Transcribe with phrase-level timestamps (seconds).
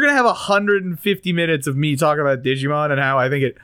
[0.00, 3.58] we're gonna have 150 minutes of me talking about Digimon and how I think it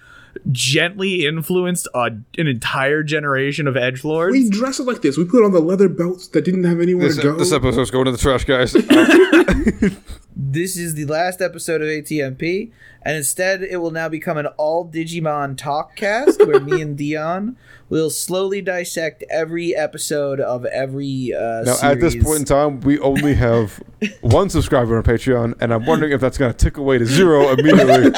[0.52, 4.32] gently influenced uh, an entire generation of edge lords.
[4.32, 5.16] We dress it like this.
[5.16, 7.36] We put on the leather belts that didn't have anywhere This, to go.
[7.36, 8.75] this episode's going to the trash, guys.
[10.38, 12.70] This is the last episode of ATNP,
[13.02, 17.57] and instead it will now become an all Digimon talk cast where me and Dion
[17.89, 22.98] will slowly dissect every episode of every uh, now, at this point in time, we
[22.98, 23.82] only have
[24.21, 27.48] one subscriber on Patreon, and I'm wondering if that's going to tick away to zero
[27.55, 28.12] immediately,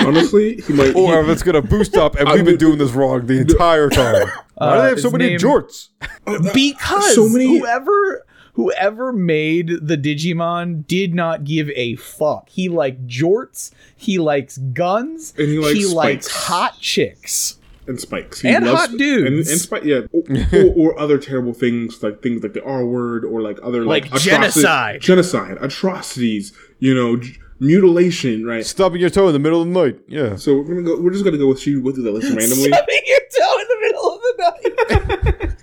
[0.00, 0.94] Honestly, he might.
[0.94, 2.92] or he- if it's going to boost up, and I we've been would- doing this
[2.92, 4.28] wrong the entire time.
[4.60, 5.88] Uh, Why do they have so many name- jorts?
[6.52, 12.50] because so many- whoever whoever made the Digimon did not give a fuck.
[12.50, 16.46] He liked jorts, he likes guns, And he likes likes spikes.
[16.46, 17.56] hot chicks.
[17.86, 18.42] and spikes.
[18.42, 19.26] He And loves- hot dudes.
[19.28, 20.00] And, and spike, yeah.
[20.12, 23.84] Or, or, or other terrible things like things like the R word or like other
[23.86, 25.00] like, Like atroci- genocide.
[25.00, 26.52] genocide, atrocities.
[26.80, 28.44] You know, j- mutilation.
[28.44, 28.64] Right.
[28.66, 30.00] Stubbing your toe in the middle of the night.
[30.08, 30.36] Yeah.
[30.36, 31.00] So we're gonna go.
[31.00, 32.68] We're just gonna go with she went through the list randomly.
[32.68, 35.56] Stubbing your toe in the middle of the night.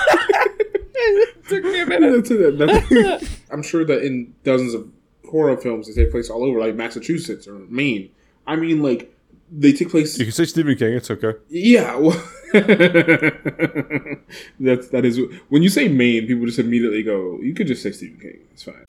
[1.48, 2.12] Took me a minute.
[2.16, 2.58] That's it.
[2.58, 4.88] That's- I'm sure that in dozens of
[5.28, 8.10] horror films they take place all over, like Massachusetts or Maine.
[8.46, 9.12] I mean, like
[9.50, 10.18] they take place.
[10.18, 11.32] You can say Stephen King, it's okay.
[11.48, 12.12] Yeah, well,
[14.60, 17.38] that's that is when you say Maine, people just immediately go.
[17.40, 18.38] You could just say Stephen King.
[18.52, 18.84] It's fine.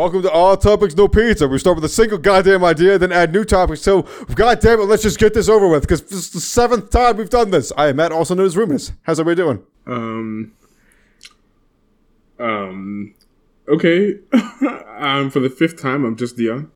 [0.00, 1.46] Welcome to All Topics No Pizza.
[1.46, 3.82] We start with a single goddamn idea, then add new topics.
[3.82, 7.18] So, goddamn it, let's just get this over with because this is the seventh time
[7.18, 7.70] we've done this.
[7.76, 8.92] I am Matt, also known as Ruminus.
[9.02, 9.62] How's everybody doing?
[9.86, 10.52] Um.
[12.38, 13.14] Um.
[13.68, 14.14] Okay.
[14.96, 15.28] um.
[15.28, 16.72] For the fifth time, I'm just Dion.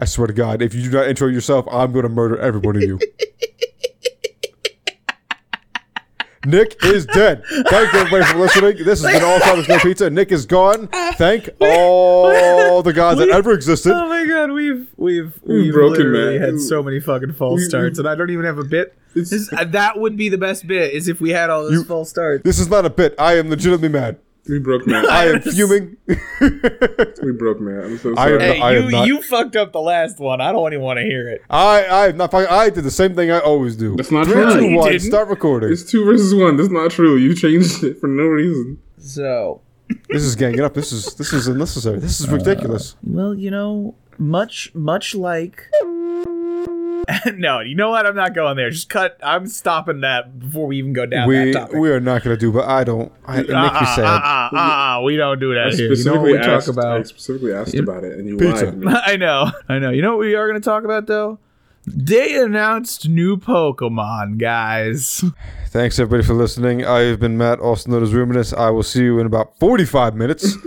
[0.00, 2.58] I swear to God, if you do not intro yourself, I'm going to murder every
[2.60, 2.98] one of you.
[6.48, 7.44] Nick is dead.
[7.46, 8.84] Thank you everybody for listening.
[8.84, 10.08] This has been All Topics No Pizza.
[10.10, 10.88] Nick is gone.
[11.16, 13.92] Thank all the gods that ever existed.
[13.92, 16.50] Oh my god, we've we've we've broken, literally man.
[16.54, 18.94] had so many fucking false We- starts, and I don't even have a bit.
[19.14, 21.84] This- uh, that would be the best bit is if we had all those You-
[21.84, 22.44] false starts.
[22.44, 23.14] This is not a bit.
[23.18, 24.18] I am legitimately mad.
[24.48, 25.04] We broke man.
[25.10, 25.96] I am fuming.
[26.06, 27.80] we broke man.
[27.84, 28.40] I'm so I am sorry.
[28.42, 30.40] Hey, I am you not- you fucked up the last one.
[30.40, 31.42] I don't even want to hear it.
[31.50, 32.30] I I am not.
[32.30, 33.96] fucking- I did the same thing I always do.
[33.96, 34.52] That's not Three, true.
[34.54, 35.02] two, you one, didn't.
[35.08, 35.70] Start recording.
[35.72, 36.56] It's two versus one.
[36.56, 37.16] That's not true.
[37.16, 38.78] You changed it for no reason.
[38.98, 39.60] So,
[40.08, 40.74] This is ganging up.
[40.74, 41.98] This is this is unnecessary.
[41.98, 42.96] This is uh, ridiculous.
[43.02, 45.68] well, you know, much much like.
[47.36, 48.06] no, you know what?
[48.06, 48.70] I'm not going there.
[48.70, 49.18] Just cut.
[49.22, 51.76] I'm stopping that before we even go down we that topic.
[51.76, 52.52] we are not going to do.
[52.52, 53.12] But I don't.
[53.24, 54.04] I, it makes me uh-uh, sad.
[54.04, 55.92] uh-uh, uh-uh, we don't do I that here.
[55.92, 56.68] You know what specifically we talk asked.
[56.68, 57.06] I about?
[57.06, 58.66] specifically asked about it, and you Pizza.
[58.66, 58.92] lied to me.
[59.04, 59.90] I know, I know.
[59.90, 61.38] You know what we are going to talk about though?
[61.86, 65.24] They announced new Pokemon, guys.
[65.68, 66.84] Thanks everybody for listening.
[66.84, 68.52] I have been Matt, also known as Ruminus.
[68.52, 70.56] I will see you in about forty five minutes.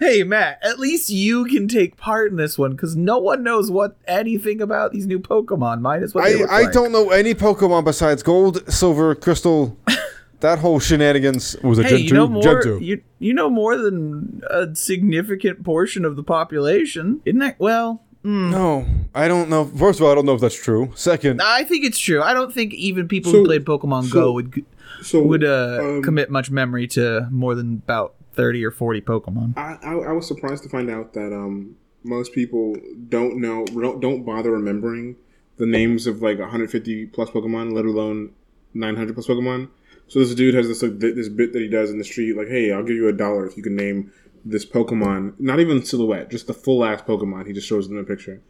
[0.00, 3.70] Hey, Matt, at least you can take part in this one because no one knows
[3.70, 5.80] what anything about these new Pokemon.
[5.80, 6.72] Minus what they I I like.
[6.72, 9.76] don't know any Pokemon besides Gold, Silver, Crystal.
[10.40, 12.14] that whole shenanigans was a Hey, Gen you two.
[12.14, 12.62] know Gen more.
[12.62, 12.78] two.
[12.80, 17.56] You you know more than a significant portion of the population, isn't that?
[17.58, 19.64] Well, mm, No, I don't know.
[19.64, 20.92] First of all, I don't know if that's true.
[20.94, 22.22] Second, I think it's true.
[22.22, 24.64] I don't think even people So- who played Pokemon so- Go would
[25.02, 29.56] So would uh, um, commit much memory to more than about thirty or forty Pokemon.
[29.58, 32.74] I, I I was surprised to find out that um most people
[33.08, 35.16] don't know don't don't bother remembering
[35.58, 38.30] the names of like 150 plus Pokemon, let alone
[38.74, 39.68] 900 plus Pokemon.
[40.06, 42.46] So this dude has this like, this bit that he does in the street, like,
[42.48, 44.12] "Hey, I'll give you a dollar if you can name
[44.44, 48.04] this Pokemon, not even silhouette, just the full ass Pokemon." He just shows them a
[48.04, 48.40] picture,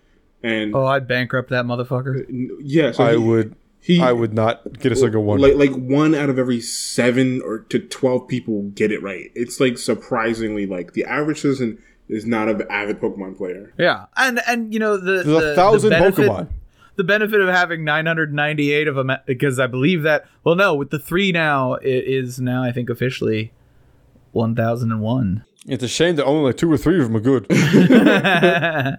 [0.42, 2.28] and Oh, I'd bankrupt that motherfucker.
[2.28, 5.24] n- yeah, so I he- would He I would not get us like a single
[5.24, 5.40] one.
[5.40, 9.30] like like one out of every seven or to twelve people get it right.
[9.34, 13.72] It's like surprisingly like the average citizen is not an avid Pokemon player.
[13.78, 16.48] Yeah, and and you know the There's the, a thousand the benefit, Pokemon.
[16.96, 20.26] The benefit of having 998 of them because I believe that.
[20.42, 23.52] Well, no, with the three now it is now I think officially
[24.32, 25.44] 1001.
[25.66, 27.46] It's a shame that only like two or three of them are good.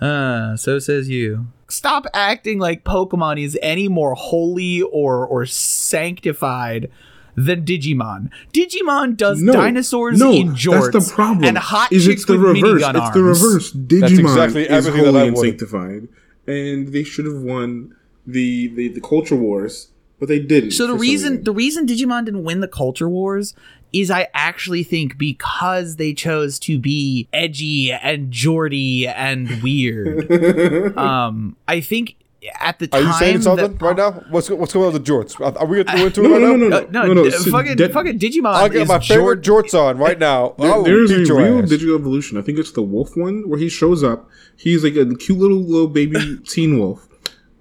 [0.00, 1.48] uh, so says you.
[1.72, 6.90] Stop acting like Pokemon is any more holy or or sanctified
[7.34, 8.28] than Digimon.
[8.52, 11.44] Digimon does No, dinosaurs no, in jorts That's the problem.
[11.44, 12.82] and hot is chicks it's the with reverse.
[12.82, 13.14] minigun It's arms.
[13.14, 13.72] the reverse.
[13.72, 16.08] Digimon that's exactly is everything that holy I and sanctified,
[16.46, 17.94] and they should have won
[18.26, 19.88] the, the the culture wars,
[20.22, 20.70] but they didn't.
[20.70, 23.54] So the for reason the reason Digimon didn't win the culture wars
[23.92, 30.96] is I actually think because they chose to be edgy and jordy and weird.
[30.96, 32.14] um, I think
[32.60, 34.12] at the Are you saying something that- right now?
[34.30, 35.40] What's what's going on with the jorts?
[35.40, 36.56] Are, are we going to go into it No, right no, now?
[36.56, 37.30] no, no, Uh, no, no, no.
[37.30, 40.54] d- fucking de- fucking Digimon I'll get is my favorite jort- jorts on right now.
[40.58, 41.68] There- oh, there's a your real ass.
[41.68, 42.38] digital evolution.
[42.38, 44.28] I think it's the wolf one where he shows up.
[44.56, 47.08] He's like a cute little little baby teen wolf.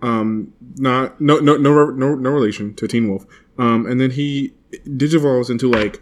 [0.01, 3.25] Um, not no no no no no relation to Teen Wolf.
[3.57, 4.53] Um, and then he
[4.87, 6.01] digivolves into like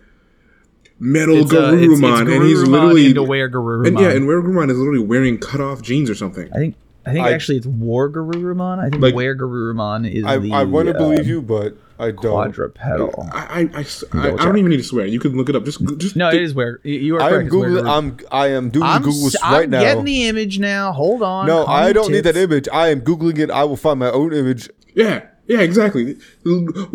[0.99, 3.87] metal It's, uh, it's- it's Garurumon, and he's literally into Were Garurumon.
[3.87, 6.49] and yeah, and Were Garurumon is literally wearing cut off jeans or something.
[6.53, 6.75] I think
[7.05, 8.79] I think I- actually it's War Garurumon.
[8.79, 11.75] I think Like- Were Garurumon is I, the I want to uh, believe you, but
[11.97, 12.53] I don't.
[12.53, 13.29] quadrupedal.
[13.33, 15.05] I I, I, I, I don't even need to swear.
[15.05, 15.65] You can look it up.
[15.65, 16.79] Just just No, it is Were.
[16.83, 17.89] You are I'm it's googling.
[17.89, 19.81] I'm I am doing I'm, Google s- right I'm now.
[19.81, 20.91] getting the image now.
[20.93, 21.47] Hold on.
[21.47, 22.67] no, Calm I don't need that image.
[22.71, 23.49] I am googling it.
[23.51, 24.69] I will find my own image.
[24.93, 26.15] yeah yeah exactly.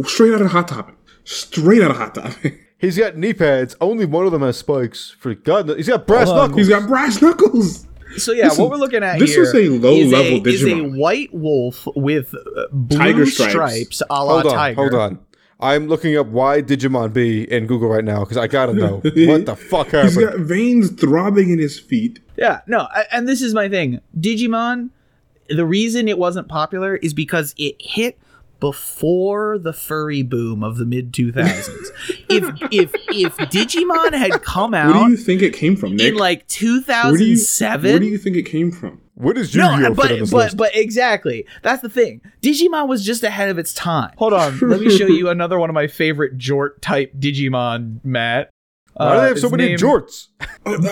[0.04, 0.94] Straight out of Hot Topic.
[1.24, 2.60] Straight out of Hot Topic.
[2.78, 3.74] He's got knee pads.
[3.80, 5.14] Only one of them has spikes.
[5.18, 6.48] For God, he's got brass Hold on.
[6.50, 6.58] knuckles.
[6.66, 7.86] He's got brass knuckles.
[8.18, 11.32] So yeah, Listen, what we're looking at this here is a low-level is a white
[11.32, 14.02] wolf with uh, blue Tiger stripes, stripes.
[14.08, 14.74] a la hold on, tiger.
[14.76, 15.18] hold on.
[15.60, 19.46] I'm looking up why Digimon B in Google right now because I gotta know what
[19.46, 20.14] the fuck happened.
[20.14, 22.20] He's got veins throbbing in his feet.
[22.36, 24.00] Yeah, no, I, and this is my thing.
[24.18, 24.90] Digimon,
[25.48, 28.18] the reason it wasn't popular is because it hit
[28.60, 31.68] before the furry boom of the mid 2000s.
[32.28, 36.12] if if if Digimon had come out, Where do you think it came from, Nick?
[36.12, 36.66] in like where
[37.16, 39.00] do you, 2007, where do you think it came from?
[39.14, 41.46] What is does Yu-Gi-Oh No, fit but but but exactly.
[41.62, 42.20] That's the thing.
[42.42, 44.12] Digimon was just ahead of its time.
[44.16, 48.50] Hold on, let me show you another one of my favorite Jort type Digimon, Matt.
[48.94, 50.28] why do they have Uh, so many name- jorts?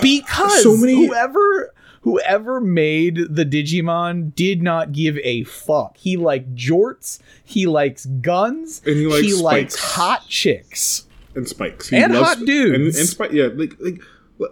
[0.01, 1.72] Because So many- whoever
[2.03, 5.97] whoever made the Digimon did not give a fuck.
[5.97, 7.19] He liked jorts.
[7.43, 8.81] He likes guns.
[8.85, 11.07] And he likes likes hot chicks.
[11.35, 11.89] And spikes.
[11.89, 12.95] He And loves- hot dudes.
[12.95, 13.31] And, and spike.
[13.31, 14.01] Yeah, like like.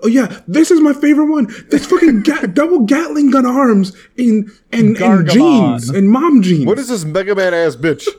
[0.03, 1.48] Oh yeah, this is my favorite one.
[1.69, 6.65] This fucking ga- double Gatling gun arms in and, and jeans and mom jeans.
[6.65, 8.07] What is this Mega Man ass bitch?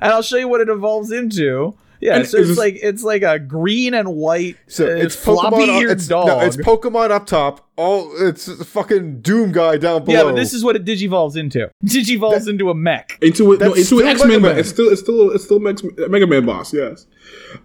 [0.00, 1.76] And I'll show you what it evolves into.
[2.02, 5.14] Yeah, And so is it's like it's like a green and white So uh, it's
[5.14, 5.80] floppy Pokemon.
[5.82, 6.26] eared It's, dog.
[6.26, 7.68] no, it's Pokemon up top.
[7.76, 10.18] All it's fucking Doom guy down below.
[10.18, 11.70] yeah, but this is what it digivolves into.
[11.84, 13.18] Digivolves into a mech.
[13.22, 13.60] into it?
[13.60, 14.42] No, into an X Mega Men.
[14.42, 14.58] Man.
[14.58, 16.74] It's still it's still it's still Mex- Mega Man boss.
[16.74, 17.06] Yes,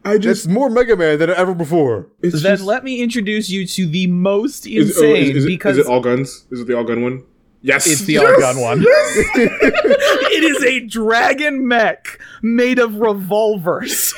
[0.06, 2.08] I just it's more Mega Man than ever before.
[2.22, 5.46] it's Then just, let me introduce you to the most is, oh, insane is, is,
[5.48, 6.46] because is it all guns?
[6.52, 7.24] Is it the all gun one?
[7.62, 8.24] Yes, It's the yes!
[8.24, 8.82] all-gun one.
[8.88, 14.14] it is a dragon mech made of revolvers.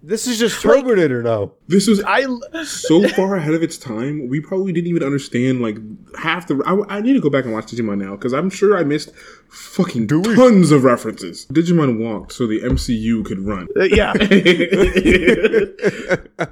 [0.00, 1.52] This is just Terminator now.
[1.66, 2.24] This was I
[2.64, 4.28] so far ahead of its time.
[4.28, 5.76] We probably didn't even understand like
[6.16, 6.62] half the.
[6.64, 9.10] I, I need to go back and watch Digimon now because I'm sure I missed
[9.50, 10.36] fucking Do we?
[10.36, 11.46] tons of references.
[11.52, 13.66] Digimon walked so the MCU could run.
[13.76, 14.12] uh, yeah.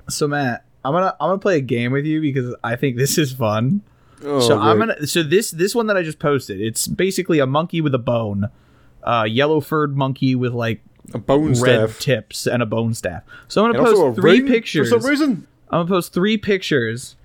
[0.09, 3.17] So Matt, I'm gonna I'm gonna play a game with you because I think this
[3.17, 3.81] is fun.
[4.25, 6.61] Oh, so I'm gonna so this this one that I just posted.
[6.61, 8.49] It's basically a monkey with a bone,
[9.05, 10.83] uh, yellow furred monkey with like
[11.15, 11.99] a bone red staff.
[12.01, 13.23] tips and a bone staff.
[13.49, 14.91] So I'm gonna also a post three ring pictures.
[14.91, 15.47] for some reason.
[15.71, 17.17] I'm gonna post three pictures,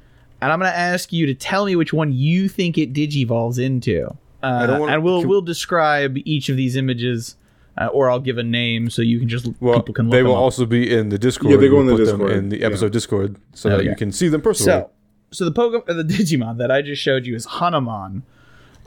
[0.41, 4.15] and I'm gonna ask you to tell me which one you think it digivolves into.
[4.43, 7.36] Uh, don't wanna- and we'll can- we'll describe each of these images,
[7.79, 10.17] uh, or I'll give a name so you can just Well, people can look they
[10.17, 10.41] them will up.
[10.41, 11.51] also be in the Discord.
[11.51, 12.65] Yeah, they go We'll in the them Discord, in the yeah.
[12.65, 14.81] episode Discord so Oh, that you can see them personally.
[14.81, 14.89] So,
[15.31, 18.21] so the Pokemon, the Digimon that I just showed you is Hanumon.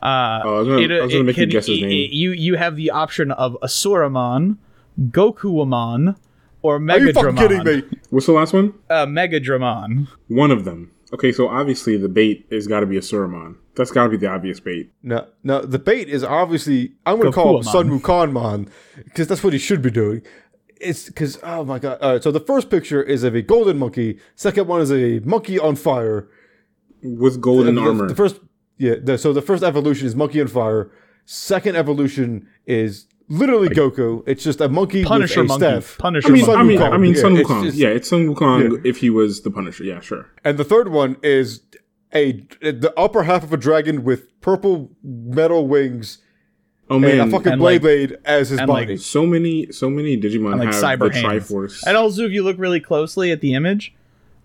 [0.02, 1.90] Uh, Oh, I was gonna, it- I was gonna it make you guess his name.
[1.90, 4.58] it- you you have the option of Asuramon,
[5.00, 6.16] Gokuamon,
[6.62, 7.92] or Are you fucking kidding Megadramon.
[7.92, 7.98] me?
[8.10, 8.74] What's the last one?
[8.90, 10.08] Uh, Megadramon.
[10.28, 10.90] One of them.
[11.12, 13.56] Okay, so obviously the bait has got to be a Suramon.
[13.76, 14.90] That's got to be the obvious bait.
[15.02, 15.60] No, no.
[15.62, 17.72] The bait is obviously I'm going to call him Gokuamon.
[17.72, 18.68] Sun Wukonmon
[19.04, 20.22] because that's what he should be doing.
[20.80, 21.98] It's because oh my god.
[22.00, 22.22] All right.
[22.22, 24.18] So the first picture is of a golden monkey.
[24.34, 26.28] Second one is a monkey on fire.
[27.04, 28.08] With golden the, the- armor.
[28.08, 28.40] The first,
[28.78, 28.94] yeah.
[29.02, 30.90] The, so the first evolution is monkey on fire.
[31.26, 34.22] Second evolution is literally Goku.
[34.26, 35.80] It's just a monkey Punisher with a monkey.
[35.80, 35.98] staff.
[35.98, 36.92] Punisher I mean, Sun I mean, Wukong.
[36.92, 37.64] I mean, Yeah, Sun it's Wukong.
[37.64, 38.78] just- yeah, it's Sun Wukong Yeah.
[38.90, 39.84] if he was the Punisher.
[39.84, 40.26] Yeah, sure.
[40.44, 41.60] And the third one is
[42.12, 46.18] a the upper half of a dragon with purple metal wings
[46.90, 48.86] Oh and a man, fucking and, blade like- blade as his body.
[48.92, 51.48] like, so many, so many Digimon And, like have cyber the hands.
[51.48, 51.82] Triforce.
[51.86, 53.94] And also, if you look really closely at the image,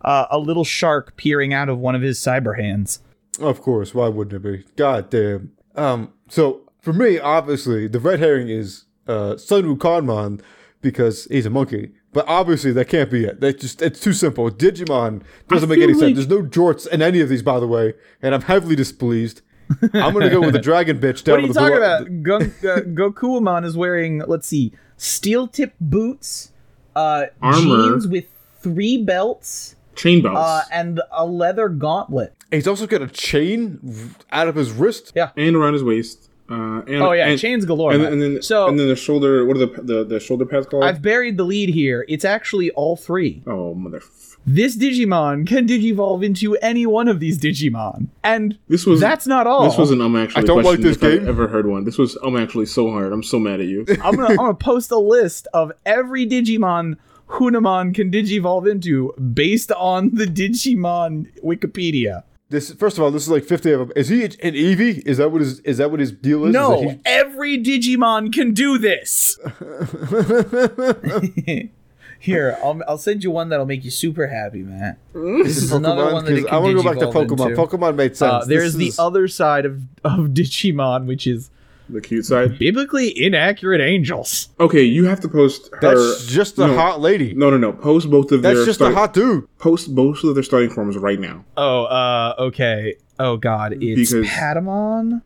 [0.01, 2.99] uh, a little shark peering out of one of his cyber hands.
[3.39, 4.65] Of course, why wouldn't it be?
[4.75, 5.51] God damn.
[5.75, 10.41] Um, so for me, obviously, the red herring is uh, Sun Wukonmon
[10.81, 11.91] because he's a monkey.
[12.11, 13.39] But obviously, that can't be it.
[13.39, 14.49] That just it's too simple.
[14.49, 16.15] Digimon doesn't make any feel sense.
[16.15, 19.41] There's no jorts in any of these, by the way, and I'm heavily displeased.
[19.93, 22.23] I'm gonna go with the dragon bitch down What are you the talking below- about?
[22.23, 22.79] Gun- uh,
[23.11, 26.51] Gokuamon is wearing, let's see, steel tip boots,
[26.95, 27.59] uh, Armor.
[27.59, 28.25] jeans with
[28.61, 32.33] three belts, Chain belts uh, and a leather gauntlet.
[32.51, 35.11] He's also got a chain out of his wrist.
[35.15, 35.31] Yeah.
[35.35, 36.29] and around his waist.
[36.49, 37.93] Uh, and, Oh yeah, and, chains galore.
[37.93, 39.45] And, and then so and then the shoulder.
[39.45, 40.83] What are the the, the shoulder pads called?
[40.83, 42.05] I've buried the lead here.
[42.09, 43.43] It's actually all three.
[43.45, 44.01] oh mother.
[44.47, 49.45] This Digimon can digivolve into any one of these Digimon, and This was that's not
[49.45, 49.69] all.
[49.69, 50.41] This was an um actually.
[50.43, 51.27] I don't like this if I've game.
[51.27, 51.83] ever heard one.
[51.83, 53.11] This was um actually so hard.
[53.11, 53.85] I'm so mad at you.
[54.03, 56.97] I'm gonna, I'm gonna post a list of every Digimon
[57.29, 62.23] Hanumon can digivolve into based on the Digimon Wikipedia.
[62.49, 63.91] This first of all, this is like 50 of them.
[63.95, 65.05] Is he an Eevee?
[65.05, 66.49] Is that what his is that what his deal is?
[66.49, 69.37] Is No, every Digimon can do this.
[72.21, 74.97] Here, I'll, I'll send you one that'll make you super happy, man.
[75.13, 76.11] This is another Pokemon?
[76.13, 77.49] one that it 'Cause can I want to go back to Pokemon.
[77.51, 77.55] into.
[77.77, 78.43] Pokemon made sense.
[78.43, 81.49] Uh, there's the other side of, of Digimon, which is
[81.91, 82.59] The cute side.
[82.59, 84.49] biblically inaccurate angels.
[84.59, 85.79] Okay, you have to post her.
[85.81, 87.33] That's just a no, hot lady.
[87.33, 87.73] No, no, no.
[87.73, 88.53] Post both of That's their.
[88.57, 89.47] That's just start- a hot dude.
[89.57, 91.45] Post both of their starting forms right now.
[91.57, 92.95] Oh, uh, okay.
[93.17, 95.21] Oh God, it's Because- Patamon.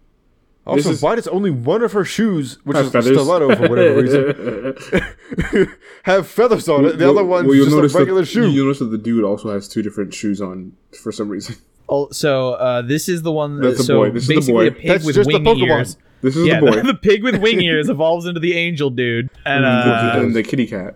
[0.65, 3.17] Also, is- why does only one of her shoes, which is feathers.
[3.17, 5.67] a stiletto for whatever reason,
[6.03, 6.97] have feathers on it?
[6.97, 8.49] The other one's you'll just a notice regular that, shoe.
[8.49, 11.57] You'll notice that the dude also has two different shoes on for some reason.
[11.89, 13.57] Oh, so uh, this is the one.
[13.59, 14.11] That, That's the so boy.
[14.11, 14.75] This is the basically boy.
[14.75, 15.67] a pig That's with just the Pokemon.
[15.67, 15.97] ears.
[16.23, 16.81] This is yeah, the boy.
[16.83, 20.35] the pig with wing ears evolves into the angel dude, and and, uh, the, and
[20.35, 20.95] the kitty cat.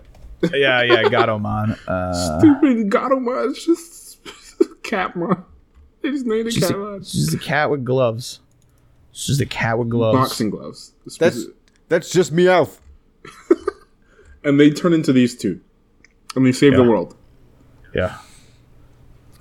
[0.54, 1.78] yeah, yeah, Gatomon.
[1.88, 3.52] Uh, Stupid Gatomon.
[3.52, 4.24] It's just
[4.84, 5.44] Catmon.
[6.02, 6.98] They just named it She's a- Catmon.
[7.02, 8.40] it's just a cat with gloves.
[9.12, 10.18] It's just a cat with gloves.
[10.18, 10.94] Boxing gloves.
[11.20, 11.46] That's
[11.90, 12.80] that's just Meowth.
[14.44, 15.60] and they turn into these two.
[16.36, 17.16] And they save the world
[17.96, 18.18] Yeah.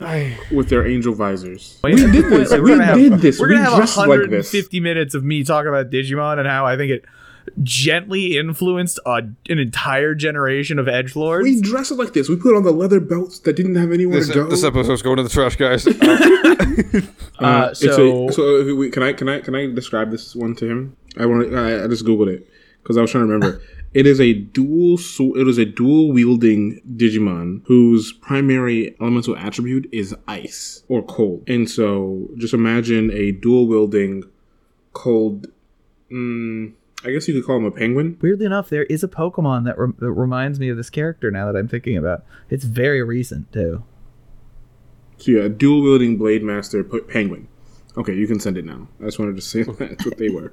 [0.01, 1.79] I, with their angel visors.
[1.83, 2.51] Wait, we did point, this.
[2.51, 3.39] like, We gonna have- did this.
[3.41, 6.67] We're We gonna have dressed like 150 minutes of me talking about Digimon and how
[6.67, 7.05] I think it
[7.63, 9.11] gently influenced a,
[9.49, 11.45] an entire generation of edge lords.
[11.45, 12.29] We dressed it like this.
[12.29, 14.49] We put on the leather belts that didn't have anywhere this, to go.
[14.49, 15.87] this episode's going to the trash, guys.
[17.39, 20.55] Uh, it's a- so- so uh, can I can I can I describe this one
[20.57, 20.97] to him?
[21.19, 22.49] I want I, I just googled it
[22.83, 23.61] because I was trying to remember.
[23.97, 29.89] It is a dual so it is a dual wielding Digimon whose primary elemental attribute
[29.91, 31.45] is ice or cold.
[31.49, 34.25] And so just imagine a dual wielding
[34.93, 35.47] cold.
[36.13, 36.75] Mm,
[37.07, 38.19] I guess you could call him a penguin.
[38.21, 41.51] Weirdly enough, there is a Pokemon that, rem- that reminds me of this character now
[41.51, 42.23] that I'm thinking about.
[42.51, 43.83] It's very recent too.
[45.17, 47.49] So yeah, a dual wielding blade master p- penguin.
[47.97, 48.89] Okay, you can send it now.
[49.01, 50.53] I just wanted to say that's what they were.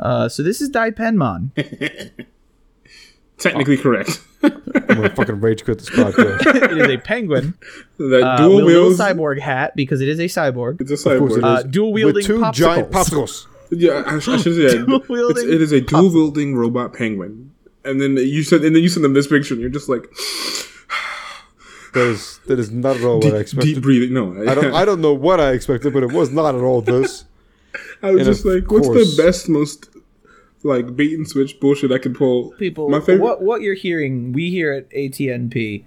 [0.00, 1.50] Uh, so this is Daipenmon.
[3.38, 4.22] Technically correct.
[4.42, 4.50] I'm
[4.86, 6.46] gonna fucking rage quit this podcast.
[6.72, 7.54] it is a penguin.
[7.98, 8.98] that Uh, dual with a wheels.
[8.98, 10.80] cyborg hat because it is a cyborg.
[10.80, 11.18] It's a cyborg.
[11.20, 11.64] course it Uh, is.
[11.64, 12.52] dual With wielding two popsicles.
[12.54, 13.46] giant popsicles.
[13.72, 14.84] Yeah, I, I should say that.
[14.84, 17.52] Dual It's, wielding it is a dual wielding robot penguin.
[17.84, 20.02] And then you said, and then you send them this picture, and you're just like
[21.94, 23.74] That is that is not at all what I expected.
[23.74, 24.12] deep breathing.
[24.12, 26.82] No, I don't I don't know what I expected, but it was not at all
[26.82, 27.24] this.
[28.02, 29.88] I was and just of like, what's the best, most
[30.62, 32.52] like bait and switch bullshit I can pull?
[32.52, 33.22] people My favorite.
[33.22, 35.84] what what you're hearing we here at ATNP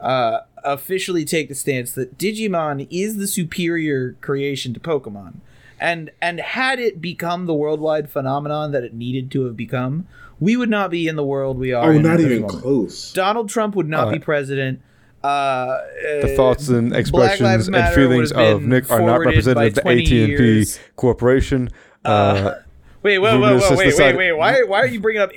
[0.00, 5.34] uh, officially take the stance that Digimon is the superior creation to Pokemon
[5.80, 10.06] and and had it become the worldwide phenomenon that it needed to have become
[10.40, 12.62] we would not be in the world we are Oh, in not even moment.
[12.62, 13.12] close.
[13.12, 14.80] Donald Trump would not Uh, be president
[15.24, 15.78] uh,
[16.22, 19.94] The thoughts and expressions and feelings of Nick are not forwarded representative of the by
[19.94, 20.78] 20 AT&T years.
[20.94, 21.70] corporation.
[22.04, 22.54] Uh,
[23.02, 24.32] Wait, whoa, whoa, whoa, wait, wait, wait.
[24.32, 25.30] Why, why are you bringing up?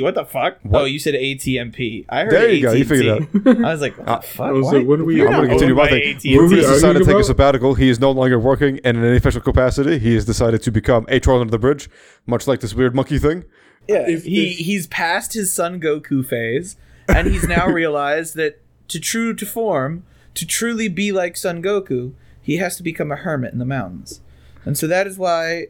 [0.00, 0.58] What the fuck?
[0.70, 2.04] Oh, you said ATNP.
[2.08, 2.88] I heard There you go, you AT&T.
[2.88, 4.46] figured it I was like, what uh, the fuck?
[4.46, 5.20] I was like, what are we?
[5.26, 6.14] I'm going to continue owned my thing.
[6.16, 6.38] AT&T.
[6.38, 7.74] Ruben has decided to take a sabbatical.
[7.74, 9.98] He is no longer working in any official capacity.
[9.98, 11.88] He has decided to become a troll under the bridge,
[12.26, 13.44] much like this weird monkey thing.
[13.88, 16.76] Yeah, If- he if- he's past his Son Goku phase,
[17.08, 22.12] and he's now realized that to true to form, to truly be like Son Goku,
[22.40, 24.20] he has to become a hermit in the mountains,
[24.64, 25.66] and so that is why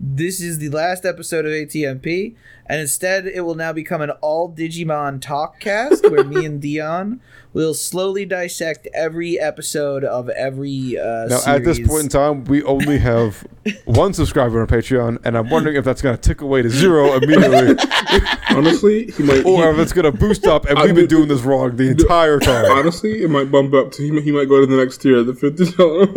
[0.00, 2.34] this is the last episode of ATNP,
[2.70, 7.20] and instead it will now become an all Digimon talk cast where me and Dion
[7.52, 12.62] will slowly dissect every episode of every uh, Now, at this point in time, we
[12.62, 13.44] only have
[13.86, 17.14] one subscriber on Patreon, and I'm wondering if that's going to tick away to zero
[17.14, 17.74] immediately,
[18.50, 19.44] Honestly, he might.
[19.44, 21.74] or he- if it's going to boost up, and I we've been doing this wrong
[21.76, 22.66] the entire time.
[22.70, 25.22] honestly, it might bump up to he, might- he might go to the next tier,
[25.24, 26.08] the fifty dollars.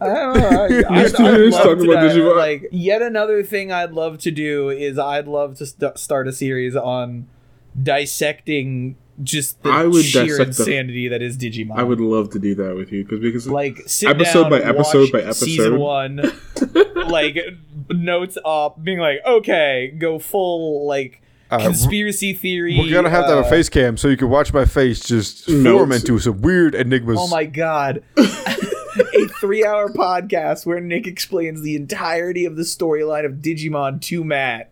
[0.00, 0.48] I don't know.
[0.90, 2.36] I, Used I'd, I'd hear us love talking to, about Digimon.
[2.36, 6.32] Like yet another thing I'd love to do is I'd love to st- start a
[6.32, 7.28] series on
[7.80, 11.76] dissecting just the I would sheer dissect the- insanity that is Digimon.
[11.76, 14.60] I would love to do that with you because because like sit Episode down, by
[14.60, 15.44] episode by episode.
[15.46, 16.20] season one,
[17.08, 17.36] like
[17.90, 22.78] notes up, being like, okay, go full like Uh, conspiracy theory.
[22.78, 25.00] We're gonna have to have a uh, face cam so you can watch my face
[25.00, 26.00] just form Notes.
[26.02, 27.18] into some weird enigmas.
[27.20, 28.02] Oh my god.
[28.16, 34.22] a three hour podcast where Nick explains the entirety of the storyline of Digimon to
[34.22, 34.70] Matt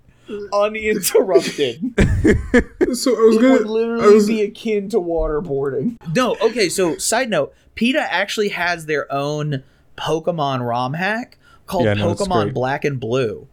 [0.52, 1.80] uninterrupted.
[1.98, 5.96] so I was it gonna would I literally was be akin to waterboarding.
[6.14, 9.62] No, okay, so side note, PETA actually has their own
[9.96, 12.54] Pokemon ROM hack called Yeah, no, Pokemon great.
[12.54, 13.48] Black and Blue.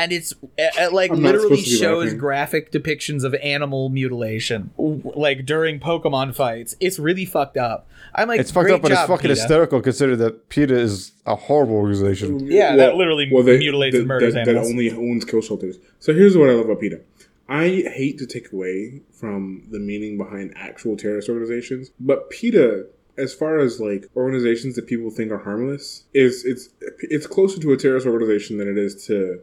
[0.00, 3.90] And it's it, it, like I'm literally supposed to be shows graphic depictions of animal
[3.90, 6.74] mutilation, like during Pokemon fights.
[6.80, 7.86] It's really fucked up.
[8.14, 9.34] I'm like, it's fucked up, but it's fucking PETA.
[9.34, 12.46] hysterical considering that PETA is a horrible organization.
[12.46, 14.68] Yeah, that literally mutilates and murders that, animals.
[14.68, 15.76] That only owns kill shelters.
[15.98, 17.02] So here's what I love about PETA.
[17.50, 22.86] I hate to take away from the meaning behind actual terrorist organizations, but PETA,
[23.18, 27.72] as far as like organizations that people think are harmless, is it's it's closer to
[27.72, 29.42] a terrorist organization than it is to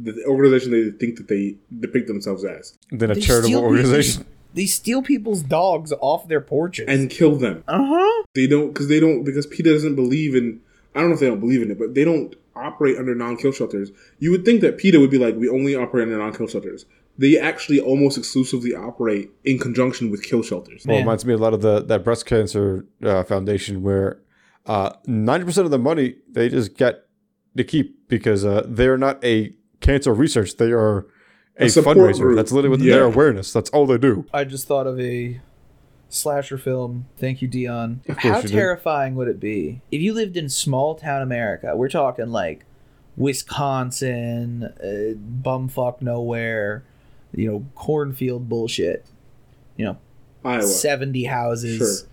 [0.00, 4.22] the organization they think that they depict themselves as, Than a They charitable organization.
[4.22, 6.86] people's- They steal people's dogs off their porches.
[6.88, 7.62] and kill them.
[7.68, 8.24] uh huh.
[8.34, 10.60] They don't because they don't because PETA doesn't believe in.
[10.94, 13.52] I don't know if they don't believe in it, but they don't operate under non-kill
[13.52, 13.90] shelters.
[14.20, 16.86] You would think that PETA would be like, we only operate under non-kill shelters.
[17.18, 20.84] They actually almost exclusively operate in conjunction with kill shelters.
[20.86, 24.20] Well, it reminds me a lot of the that breast cancer uh, foundation where
[24.66, 27.06] uh, ninety percent of the money they just get
[27.56, 31.06] to keep because uh, they're not a cancer research; they are
[31.58, 32.20] a, A fundraiser.
[32.20, 32.36] group.
[32.36, 32.94] That's literally what Yeah.
[32.94, 33.52] their awareness.
[33.52, 34.24] That's all they do.
[34.32, 35.40] I just thought of a
[36.08, 37.06] slasher film.
[37.16, 38.00] Thank you, Dion.
[38.06, 38.50] course How you did.
[38.52, 41.76] terrifying would it be if you lived in small town America?
[41.76, 42.64] We're talking like
[43.16, 46.84] Wisconsin, uh, bumfuck nowhere,
[47.34, 49.04] you know, cornfield bullshit.
[49.76, 49.96] You know,
[50.44, 50.62] Iowa.
[50.62, 52.08] 70 houses, Sure.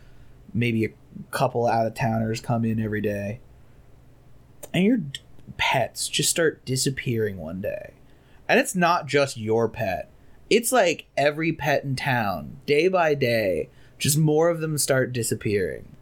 [0.54, 0.90] maybe a
[1.32, 3.40] couple out of towners come in every day.
[4.74, 5.20] And your d-
[5.58, 7.94] pets just start disappearing one day.
[8.48, 10.10] And it's not just your pet,
[10.50, 15.96] it's like every pet in town, day by day, just more of them start disappearing.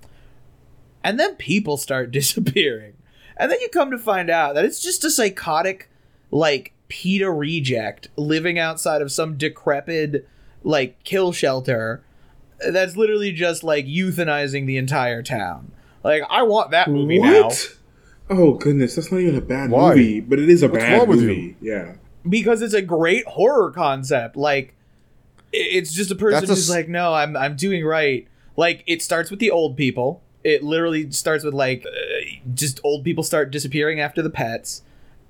[1.04, 2.96] And then people start disappearing.
[3.38, 5.90] And then you come to find out that it's just a psychotic,
[6.30, 10.28] like, PETA reject living outside of some decrepit,
[10.64, 12.04] like, kill shelter
[12.72, 15.72] that's literally just like euthanizing the entire town.
[16.04, 17.78] Like I want that movie now what?
[18.30, 19.90] Oh goodness, that's not even a bad Why?
[19.90, 21.58] movie, but it is a What's bad wrong with movie.
[21.62, 21.96] Yeah.
[22.28, 24.36] because it's a great horror concept.
[24.38, 24.74] Like
[25.52, 28.28] it's just a person a who's s- like, no, I'm I'm doing right.
[28.56, 30.22] Like it starts with the old people.
[30.44, 31.92] It literally starts with like uh,
[32.54, 34.82] just old people start disappearing after the pets.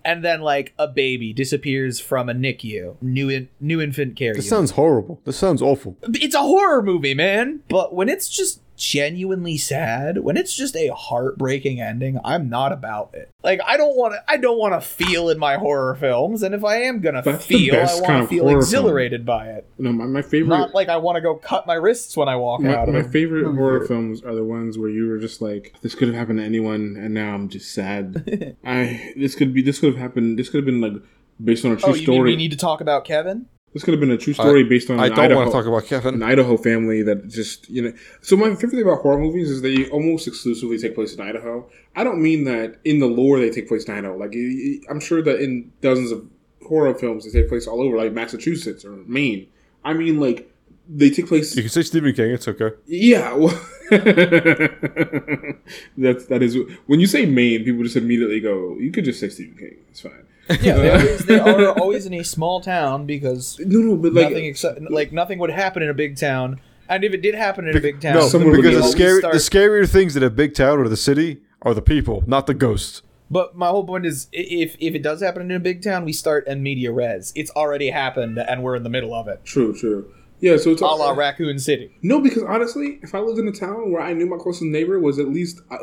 [0.05, 4.33] And then, like a baby disappears from a NICU, new in, new infant care.
[4.33, 4.49] This unit.
[4.49, 5.21] sounds horrible.
[5.23, 5.95] This sounds awful.
[6.01, 7.61] it's a horror movie, man.
[7.69, 13.11] But when it's just genuinely sad, when it's just a heartbreaking ending, I'm not about
[13.13, 13.29] it.
[13.43, 16.55] Like I don't want to I don't want to feel in my horror films, and
[16.55, 18.57] if I am going to That's feel, I best want kind to of feel horror
[18.59, 19.67] exhilarated by it.
[19.77, 22.35] No, my, my favorite Not like I want to go cut my wrists when I
[22.35, 23.11] walk My, out of my it.
[23.11, 26.39] favorite horror films are the ones where you were just like, "This could have happened
[26.39, 28.55] to anyone," and now I'm just sad.
[28.65, 30.39] I this could be this could have happened.
[30.39, 30.93] This could have been like
[31.43, 32.29] based on a true Oh, you mean story.
[32.31, 33.47] we need to talk about Kevin?
[33.73, 35.57] This could have been a true story based on I an don't Idaho, want to
[35.57, 36.15] talk about Kevin.
[36.15, 37.93] an Idaho family that just you know.
[38.21, 41.67] So my favorite thing about horror movies is they almost exclusively take place in Idaho.
[41.95, 44.15] I don't mean that in the lore they take place in Idaho.
[44.17, 44.33] Like
[44.89, 46.25] I'm sure that in dozens of
[46.67, 49.47] horror films they take place all over, like Massachusetts or Maine.
[49.83, 50.49] I mean like
[50.87, 52.31] they take place You can say Stephen King.
[52.31, 52.71] It's okay.
[52.85, 53.49] Yeah, well,
[55.97, 56.57] that's that is
[56.87, 58.77] when you say Maine, people just immediately go.
[58.77, 59.77] You could just say Stephen King.
[59.89, 60.25] It's fine.
[60.49, 64.29] Yeah, they, always, they are always in a small town because No, no, but like
[64.29, 66.59] nothing except like nothing would happen in a big town.
[66.89, 69.19] And if it did happen in a big town, No, Someone because the always scary,
[69.19, 72.45] start- the scarier things in a big town or the city are the people, not
[72.45, 73.01] the ghosts.
[73.31, 76.13] But my whole point is, if if it does happen in a big town, we
[76.13, 77.31] start in media res.
[77.35, 80.13] It's already happened, and we're in the middle of it, true, true.
[80.41, 81.95] Yeah, so it's a la Raccoon City.
[82.01, 84.99] No, because honestly, if I lived in a town where I knew my closest neighbor
[84.99, 85.77] was at least, uh,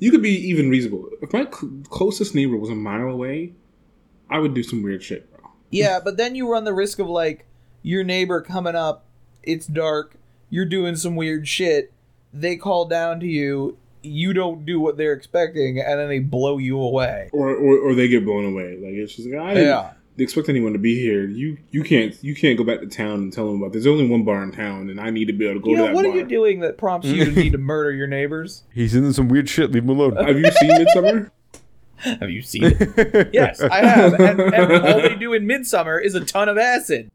[0.00, 1.08] you could be even reasonable.
[1.22, 3.52] If my cl- closest neighbor was a mile away,
[4.32, 5.50] I would do some weird shit, bro.
[5.70, 7.46] Yeah, but then you run the risk of like
[7.82, 9.04] your neighbor coming up,
[9.42, 10.16] it's dark,
[10.50, 11.92] you're doing some weird shit,
[12.32, 16.58] they call down to you, you don't do what they're expecting, and then they blow
[16.58, 17.30] you away.
[17.32, 18.76] Or, or or they get blown away.
[18.76, 19.92] Like it's just like I didn't Yeah.
[20.18, 21.24] expect anyone to be here.
[21.26, 23.72] You you can't you can't go back to town and tell them about.
[23.72, 25.76] There's only one bar in town, and I need to be able to go You
[25.76, 26.12] to that what bar.
[26.12, 28.64] are you doing that prompts you to need to murder your neighbors?
[28.74, 29.70] He's into some weird shit.
[29.70, 30.16] Leave him alone.
[30.16, 31.30] Have you seen Midsommar?
[32.20, 33.30] Have you seen it?
[33.32, 34.14] yes, I have.
[34.14, 37.10] And, and all they do in Midsommar is a ton of acid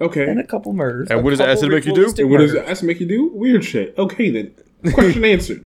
[0.00, 0.24] Okay.
[0.28, 1.08] and a couple murders.
[1.10, 2.00] And what does acid make you do?
[2.02, 2.80] ritualistic And what does murders.
[2.80, 3.30] that make you do?
[3.32, 3.94] Weird shit.
[3.96, 4.92] Okay then.
[4.92, 5.62] Question answered.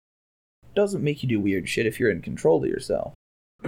[0.74, 3.14] Doesn't make you do weird shit if you're in control of yourself.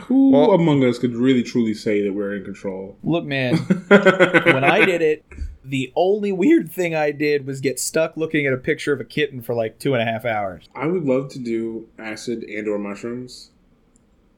[0.03, 2.97] Who Well- among us could really truly say that we're in control?
[3.03, 5.25] Look, man, when I did it,
[5.65, 9.05] the only weird thing I did was get stuck looking at a picture of a
[9.05, 10.69] kitten for like two and a half hours.
[10.75, 13.51] I would love to do acid and or mushrooms,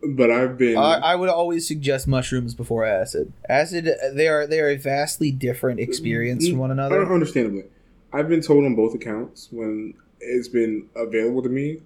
[0.03, 3.33] but I've been I, I would always suggest mushrooms before acid.
[3.49, 7.13] Acid, they are they are a vastly different experience from one another.
[7.13, 7.65] understandably.
[8.13, 11.83] I've been told on both accounts when it's been available to me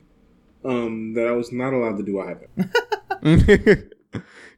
[0.65, 2.49] um, that I was not allowed to do either.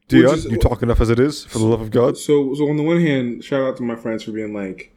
[0.07, 2.17] Dion, is- you talk enough as it is, for the love of God.
[2.17, 4.91] So, so on the one hand, shout out to my friends for being like,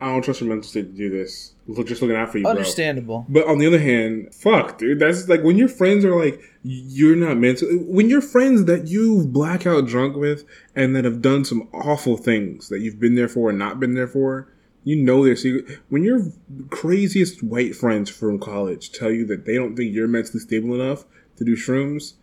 [0.00, 1.52] I don't trust your mental state to do this.
[1.66, 2.52] Look, just looking out for you, bro.
[2.52, 3.26] Understandable.
[3.28, 4.98] But on the other hand, fuck, dude.
[4.98, 7.68] That's like when your friends are like, you're not mental.
[7.68, 12.70] When your friends that you've blackout drunk with and that have done some awful things
[12.70, 14.48] that you've been there for and not been there for,
[14.84, 15.78] you know their secret.
[15.90, 16.32] When your
[16.70, 21.04] craziest white friends from college tell you that they don't think you're mentally stable enough
[21.36, 22.14] to do shrooms,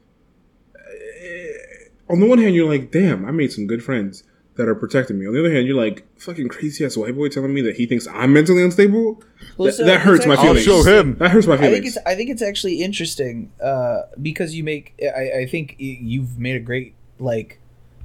[0.76, 4.24] eh, on the one hand, you're like, damn, I made some good friends
[4.58, 5.28] that are protecting me.
[5.28, 7.86] On the other hand, you're like, fucking crazy ass white boy telling me that he
[7.86, 9.22] thinks I'm mentally unstable.
[9.58, 10.64] Well, That- so that hurts it's my I'll feelings.
[10.66, 11.16] show him.
[11.20, 11.74] That hurts my I feelings.
[11.76, 16.38] think it's I think it's actually interesting uh, because you make I, I think you've
[16.40, 17.60] made a great like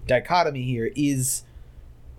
[0.07, 1.43] dichotomy here is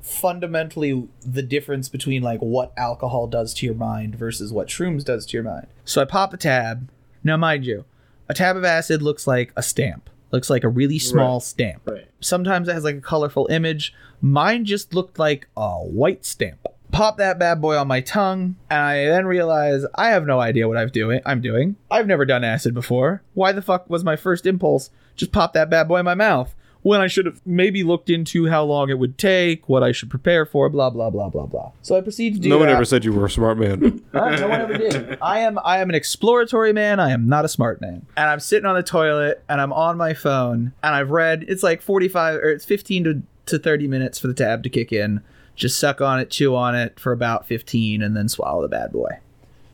[0.01, 5.25] fundamentally the difference between like what alcohol does to your mind versus what shrooms does
[5.27, 5.67] to your mind.
[5.85, 6.89] So I pop a tab.
[7.23, 7.85] Now mind you,
[8.27, 10.09] a tab of acid looks like a stamp.
[10.33, 11.43] Looks like a really small Right.
[11.43, 11.81] stamp.
[11.89, 12.07] Right.
[12.19, 13.93] Sometimes it has like a colorful image.
[14.19, 16.65] Mine just looked like a white stamp.
[16.91, 20.67] Pop that bad boy on my tongue, and I then realize I have no idea
[20.67, 21.21] what I'm doing.
[21.25, 21.75] I'm doing.
[21.89, 23.21] I've never done acid before.
[23.33, 26.55] Why the fuck was my first impulse just pop that bad boy in my mouth
[26.83, 30.09] when I should have maybe looked into how long it would take, what I should
[30.09, 31.71] prepare for, blah blah blah blah blah.
[31.81, 32.49] So I proceed to do that.
[32.49, 32.75] No one that.
[32.75, 34.01] ever said you were a smart man.
[34.13, 35.17] Uh, no one ever did.
[35.23, 36.99] I am I am an exploratory man.
[36.99, 38.05] I am not a smart man.
[38.15, 41.63] And I'm sitting on the toilet and I'm on my phone and I've read it's
[41.63, 45.21] like 45 or it's 15 to, to 30 minutes for the tab to kick in.
[45.55, 48.91] Just suck on it, chew on it for about 15 and then swallow the bad
[48.91, 49.17] boy.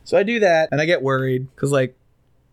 [0.04, 1.94] So I do that and I get worried cuz like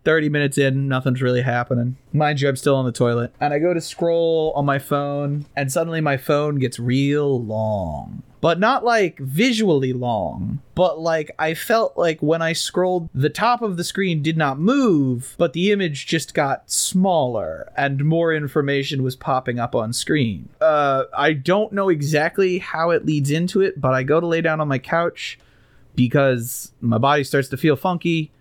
[0.08, 1.98] 30 minutes in, nothing's really happening.
[2.14, 3.34] Mind you, I'm still on the toilet.
[3.42, 8.24] And I go to scroll on my phone, and suddenly my phone gets real long.
[8.40, 13.62] But not like visually long, but like I felt like when I scrolled, the top
[13.62, 19.04] of the screen did not move, but the image just got smaller and more information
[19.04, 20.48] was popping up on screen.
[20.62, 24.40] Uh, I don't know exactly how it leads into it, but I go to lay
[24.40, 25.38] down on my couch
[25.96, 28.32] because my body starts to feel funky.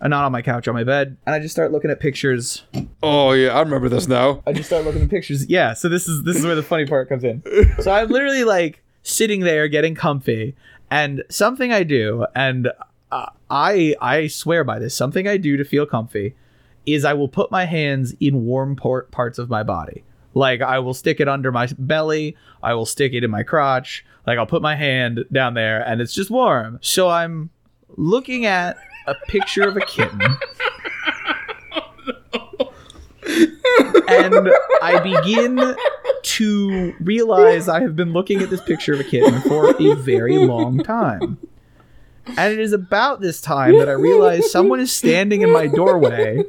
[0.00, 2.64] I'm not on my couch, on my bed, and I just start looking at pictures.
[3.02, 4.42] oh yeah, I remember this now.
[4.46, 5.48] I just start looking at pictures.
[5.48, 7.42] Yeah, so this is this is where the funny part comes in.
[7.80, 10.54] So I'm literally like sitting there getting comfy,
[10.90, 12.70] and something I do, and
[13.10, 16.34] uh, I I swear by this, something I do to feel comfy,
[16.84, 20.04] is I will put my hands in warm port parts of my body.
[20.34, 24.04] Like I will stick it under my belly, I will stick it in my crotch.
[24.26, 26.78] Like I'll put my hand down there, and it's just warm.
[26.82, 27.48] So I'm
[27.96, 30.20] looking at a picture of a kitten.
[34.08, 34.50] and
[34.82, 35.76] I begin
[36.22, 40.38] to realize I have been looking at this picture of a kitten for a very
[40.38, 41.38] long time.
[42.36, 46.42] And it is about this time that I realize someone is standing in my doorway,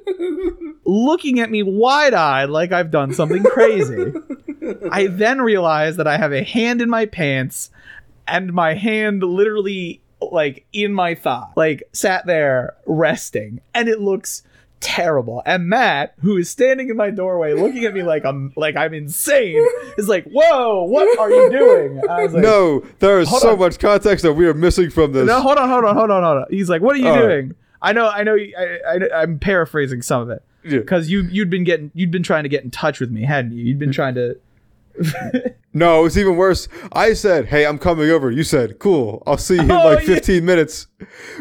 [0.86, 4.12] looking at me wide eyed like I've done something crazy.
[4.92, 7.70] I then realize that I have a hand in my pants
[8.28, 14.44] and my hand literally like in my thigh, like sat there resting, and it looks
[14.80, 15.42] terrible.
[15.46, 18.94] And Matt, who is standing in my doorway looking at me like I'm like I'm
[18.94, 19.66] insane,
[19.98, 23.60] is like, "Whoa, what are you doing?" I was like, no, there is so on.
[23.60, 25.26] much context that we are missing from this.
[25.26, 26.46] no, hold on, hold on, hold on, hold on.
[26.50, 28.36] He's like, "What are you doing?" I know, I know.
[28.36, 30.80] I, I, I'm paraphrasing some of it Yeah.
[30.80, 33.52] because you you'd been getting you'd been trying to get in touch with me, hadn't
[33.52, 33.64] you?
[33.64, 34.38] You'd been trying to
[35.74, 36.68] No, it's even worse.
[36.92, 40.00] I said, "Hey, I'm coming over." You said, "Cool, I'll see you in Oh, like
[40.08, 40.16] yeah.
[40.16, 40.88] 15 minutes,"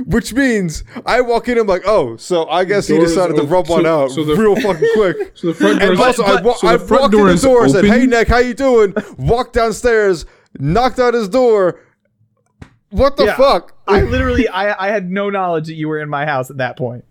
[0.05, 1.53] which means I walk in.
[1.53, 4.25] And I'm like, "Oh, so I guess he decided to rub so- one out so
[4.25, 6.77] the- real fucking quick." So the front door And is also, I, wa- so I
[6.77, 10.27] walked door in the is door, said, "Hey, Nick, how you doing?" Walked downstairs,
[10.59, 11.81] knocked out his door.
[12.91, 13.37] What the Yeah.
[13.37, 13.75] fuck?
[13.87, 16.77] I literally, I, I had no knowledge that you were in my house at that
[16.77, 17.07] point.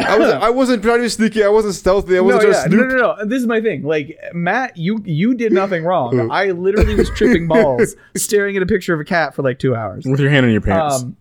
[0.00, 1.44] I was I wasn't trying to be sneaky.
[1.44, 2.16] I wasn't stealthy.
[2.16, 3.24] I wasn't yeah, trying to no, no, no.
[3.24, 3.82] This is my thing.
[3.82, 6.30] Like Matt, you you did nothing wrong.
[6.32, 9.74] I literally was tripping balls, staring at a picture of a cat for like two
[9.74, 10.04] hours.
[10.04, 11.02] with your hand in your pants.
[11.02, 11.16] Um,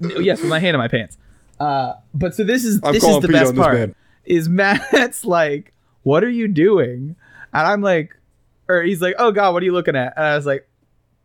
[0.00, 1.16] yes, with my hand in my pants.
[1.60, 3.94] Uh, but so this is I'm this is the Pete best part.
[4.24, 5.72] Is Matt's like,
[6.02, 7.16] "What are you doing?"
[7.52, 8.16] And I'm like,
[8.68, 10.68] or he's like, "Oh God, what are you looking at?" And I was like,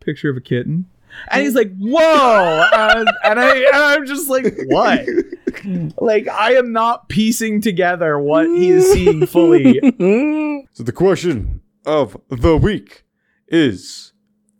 [0.00, 0.86] "Picture of a kitten."
[1.30, 5.06] And he's like, "Whoa!" And, and I and I'm just like, "What?"
[5.98, 9.80] like I am not piecing together what he is seeing fully.
[10.72, 13.04] So the question of the week
[13.48, 14.12] is: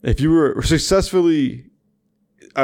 [0.03, 1.70] If you were successfully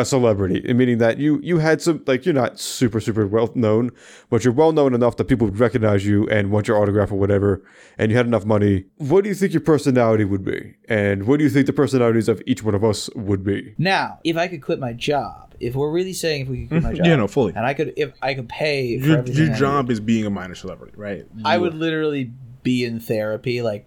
[0.00, 3.90] a celebrity, meaning that you you had some like you're not super super well known,
[4.30, 7.16] but you're well known enough that people would recognize you and want your autograph or
[7.16, 7.62] whatever,
[7.98, 11.38] and you had enough money, what do you think your personality would be, and what
[11.38, 13.74] do you think the personalities of each one of us would be?
[13.78, 16.82] Now, if I could quit my job, if we're really saying if we could quit
[16.82, 17.52] my job, yeah, no, fully.
[17.56, 20.54] and I could if I could pay for Your, your job is being a minor
[20.54, 21.26] celebrity, right?
[21.44, 22.30] I You- would literally
[22.62, 23.86] be in therapy like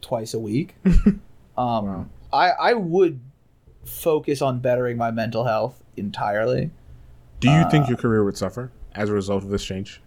[0.00, 0.74] twice a week.
[1.58, 3.20] um, I I would
[3.86, 6.70] focus on bettering my mental health entirely.
[7.40, 10.00] Do you uh, think your career would suffer as a result of this change?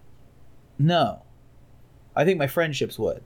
[0.78, 1.24] No,
[2.16, 3.22] I think my friendships would.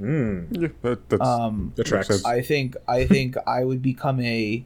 [0.00, 2.08] Mm, Yeah, that, that's Um, the tracks.
[2.08, 2.24] sense.
[2.24, 4.64] I think I think I would become a.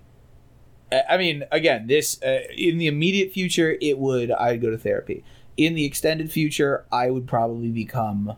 [1.10, 5.24] I mean, again, this uh, in the immediate future, it would I'd go to therapy.
[5.56, 8.36] In the extended future, I would probably become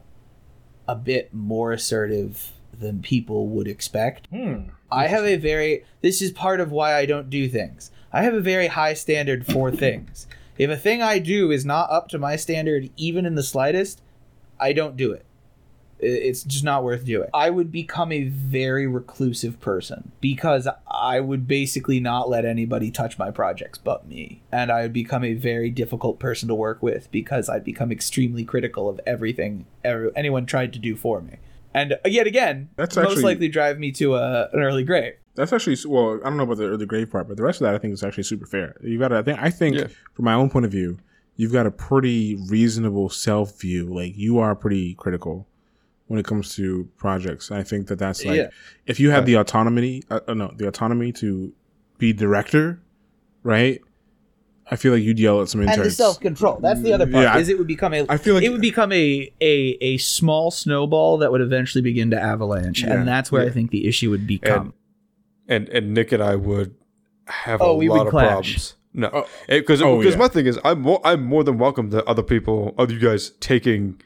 [0.86, 4.26] a bit more assertive than people would expect.
[4.28, 4.70] Hmm.
[4.90, 7.90] I have a very this is part of why I don't do things.
[8.12, 10.26] I have a very high standard for things.
[10.56, 14.02] If a thing I do is not up to my standard even in the slightest,
[14.58, 15.24] I don't do it.
[16.00, 17.28] It's just not worth doing.
[17.34, 23.18] I would become a very reclusive person because I would basically not let anybody touch
[23.18, 24.40] my projects but me.
[24.52, 28.44] And I would become a very difficult person to work with because I'd become extremely
[28.44, 31.38] critical of everything every, anyone tried to do for me.
[31.78, 35.14] And uh, yet again, That's most actually- likely drive me to a, an early grave.
[35.34, 36.18] That's actually well.
[36.24, 37.92] I don't know about the early grave part, but the rest of that I think
[37.94, 38.76] is actually super fair.
[38.82, 39.18] You got to.
[39.18, 39.38] I think.
[39.40, 39.86] I think Yeah.
[40.14, 40.98] from my own point of view,
[41.36, 43.86] you've got a pretty reasonable self view.
[43.86, 45.46] Like you are pretty critical
[46.08, 47.52] when it comes to projects.
[47.52, 48.48] I think that that's like Yeah.
[48.86, 50.02] if you had the autonomy.
[50.10, 51.52] Uh, uh, no, the autonomy to
[51.98, 52.80] be director,
[53.44, 53.80] right?
[54.70, 55.78] I feel like you'd yell at some interns.
[55.78, 56.58] and the self control.
[56.60, 57.24] That's the other part.
[57.24, 58.04] Yeah, is it would become a.
[58.08, 62.10] I feel like- it would become a a a small snowball that would eventually begin
[62.10, 64.74] to avalanche, Yeah, and that's where I think the issue would become.
[65.48, 66.74] and and Nick and I would
[67.26, 68.26] have Oh, a we lot would of clash.
[68.28, 68.74] problems.
[68.94, 69.26] No, Oh.
[69.48, 70.18] because Oh, because yeah.
[70.18, 73.30] my thing is I'm more I'm more than welcome to other people, other you guys
[73.40, 74.00] taking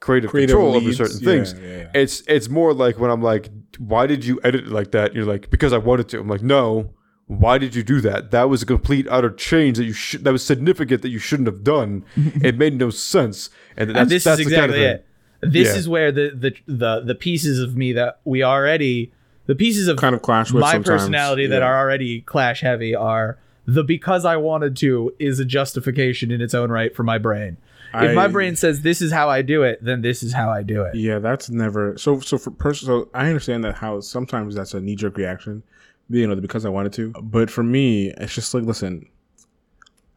[0.00, 1.54] creative, Creative control over certain yeah, things.
[1.60, 1.90] yeah, yeah.
[1.94, 5.14] It's it's more like when I'm like, why did you edit it like that?
[5.14, 6.20] You're like, because I wanted to.
[6.20, 6.90] I'm like, no.
[7.28, 8.30] Why did you do that?
[8.30, 10.22] That was a complete utter change that you should.
[10.24, 12.04] That was significant that you shouldn't have done.
[12.16, 13.50] it made no sense.
[13.76, 14.94] And, that's, and this that's is the kind of exactly thing.
[14.94, 15.52] it.
[15.52, 15.78] This Yeah.
[15.78, 19.12] is where the, the the the pieces of me that we already
[19.46, 20.86] the pieces of kind of clash with my sometimes.
[21.02, 26.30] personality that are already clash heavy are the because I wanted to is a justification
[26.30, 27.56] in its own right for my brain.
[27.94, 30.62] If my brain says this is how I do it, then this is how I
[30.62, 30.94] do it.
[30.96, 32.20] Yeah, that's never so.
[32.20, 35.62] So for person, so I understand that how sometimes that's a knee jerk reaction,
[36.08, 37.12] you know, because I wanted to.
[37.22, 39.06] But for me, it's just like, listen,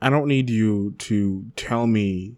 [0.01, 2.35] I don't need you to tell me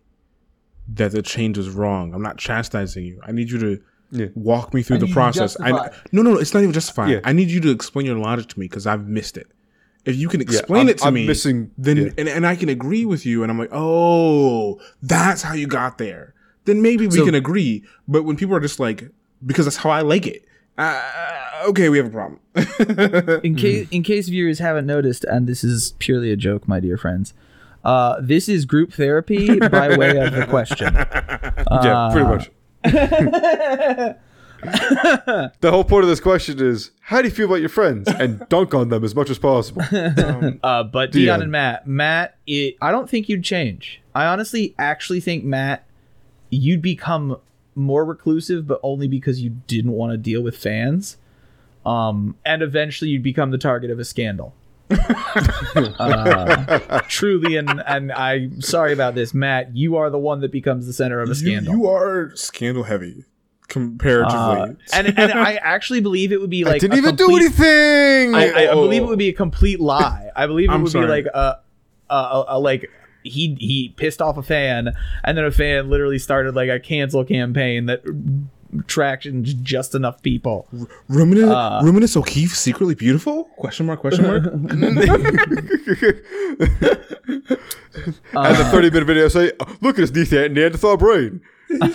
[0.93, 2.13] that the change is wrong.
[2.13, 3.19] I'm not chastising you.
[3.23, 4.25] I need you to Yeah.
[4.35, 5.59] walk me through I the need you to process.
[5.59, 5.71] I,
[6.11, 7.11] no, no, no, it's not even justifying.
[7.11, 7.19] Yeah.
[7.23, 9.47] I need you to explain your logic to me because I've missed it.
[10.03, 12.09] If you can explain I'm- it to I'm me, missing- then yeah.
[12.17, 15.97] and, and I can agree with you, and I'm like, oh, that's how you got
[15.99, 16.33] there.
[16.65, 17.83] Then maybe we So- can agree.
[18.07, 19.09] But when people are just like,
[19.45, 20.43] because that's how I like it,
[20.81, 22.39] uh, okay, we have a problem.
[23.43, 26.97] in case in case viewers haven't noticed, and this is purely a joke, my dear
[26.97, 27.33] friends,
[27.83, 30.95] uh, this is group therapy by way of the question.
[31.83, 32.51] Yeah, pretty much.
[35.61, 38.47] the whole point of this question is how do you feel about your friends and
[38.49, 39.81] dunk on them as much as possible.
[40.63, 41.25] Uh, but Dion.
[41.25, 44.01] Dion and Matt, Matt, it, I don't think you'd change.
[44.13, 45.85] I honestly actually think Matt,
[46.49, 47.37] you'd become
[47.75, 51.17] more reclusive, but only because you didn't want to deal with fans.
[51.86, 54.53] Um, and eventually you'd become the target of a scandal.
[55.99, 59.75] uh, truly, and and I'm sorry about this, Matt.
[59.75, 61.73] You are the one that becomes the center of a scandal.
[61.73, 63.25] you are scandal heavy.
[63.67, 64.38] comparatively.
[64.38, 68.36] Uh, and and I actually believe it would be like I didn't even do anything.
[68.36, 68.81] I, I, I Oh.
[68.84, 70.29] believe it would be a complete lie.
[70.36, 71.05] I believe it I'm would sorry.
[71.05, 71.60] be like a,
[72.10, 72.89] a, a, a like
[73.23, 74.91] he he pissed off a fan,
[75.23, 78.03] and then a fan literally started like a cancel campaign that
[78.88, 80.65] tractions just enough people.
[81.10, 83.43] Ruminant, Uh, Ruminous O'Keefe secretly beautiful?
[83.57, 83.99] Question mark?
[83.99, 84.45] Question mark?
[84.53, 84.73] and
[88.36, 91.41] a 30 minute video say, "Oh, look at this Neanderthal Neanderthal brain.
[91.73, 91.77] Oh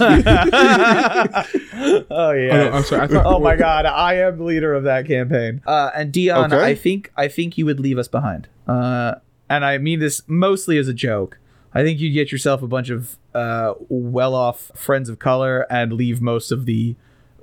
[2.11, 2.57] Oh, yeah.
[2.57, 3.03] no, I'm sorry.
[3.03, 5.61] I thought, Oh my god, I am the leader of that campaign.
[5.67, 6.65] Uh, and Dion, Okay.
[6.65, 8.49] I think I think you would leave us behind.
[8.67, 9.17] Uh,
[9.49, 11.39] and I mean this mostly as a joke.
[11.75, 16.23] I think you'd get yourself a bunch of uh, well-off friends of color and leave
[16.23, 16.97] most of the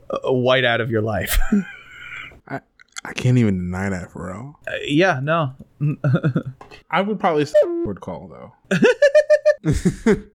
[0.09, 1.39] uh, white out of your life.
[3.05, 4.59] I can't even deny that for real.
[4.65, 5.53] Uh, yeah, no.
[6.89, 7.45] I would probably
[7.85, 8.79] word call though.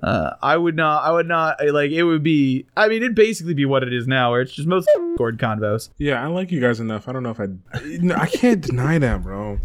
[0.03, 1.03] Uh, I would not.
[1.03, 1.89] I would not like.
[1.89, 2.67] It would be.
[2.77, 5.89] I mean, it'd basically be what it is now, where it's just most Discord convos.
[5.97, 7.09] Yeah, I like you guys enough.
[7.09, 7.47] I don't know if I.
[8.01, 9.57] No, I can't deny that, bro.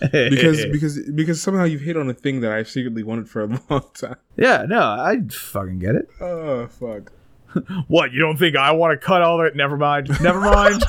[0.10, 3.46] Because because because somehow you've hit on a thing that I've secretly wanted for a
[3.70, 4.16] long time.
[4.36, 6.08] yeah, no, I fucking get it.
[6.20, 7.12] Oh fuck.
[7.88, 8.12] What?
[8.12, 9.56] You don't think I want to cut all that?
[9.56, 10.08] Never mind.
[10.20, 10.82] Never mind.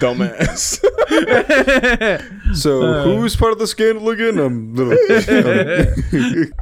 [0.00, 0.80] Dumbass.
[2.56, 3.04] So Uh.
[3.04, 4.38] who's part of the scandal again?
[4.38, 4.74] I'm.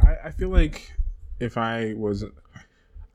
[0.07, 0.93] I, I feel like
[1.41, 2.25] if I was,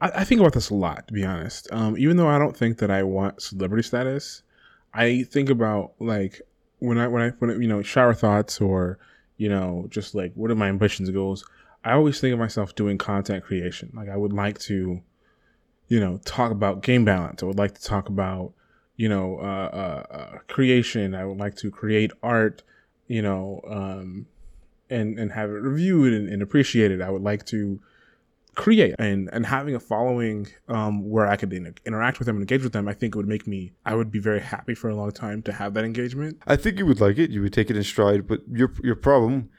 [0.01, 1.67] I, I think about this a lot to be honest.
[1.71, 4.41] Um, even though I don't think that I want celebrity status,
[4.93, 6.41] I think about like
[6.79, 8.99] when I when I when you know shower thoughts or
[9.37, 11.45] you know just like what are my ambitions goals.
[11.83, 13.91] I always think of myself doing content creation.
[13.93, 15.01] Like I would like to,
[15.87, 17.41] you know, talk about game balance.
[17.41, 18.53] I would like to talk about
[18.95, 21.15] you know uh, uh, uh, creation.
[21.15, 22.63] I would like to create art.
[23.07, 23.61] You know.
[23.67, 24.27] Um,
[24.89, 27.01] and and have it reviewed and, and appreciated.
[27.01, 27.79] I would like to
[28.57, 32.41] create and and having a following um, where I could in- interact with them and
[32.43, 32.87] engage with them.
[32.87, 33.71] I think it would make me.
[33.85, 36.41] I would be very happy for a long time to have that engagement.
[36.45, 37.29] I think you would like it.
[37.29, 38.27] You would take it in stride.
[38.27, 39.49] But your your problem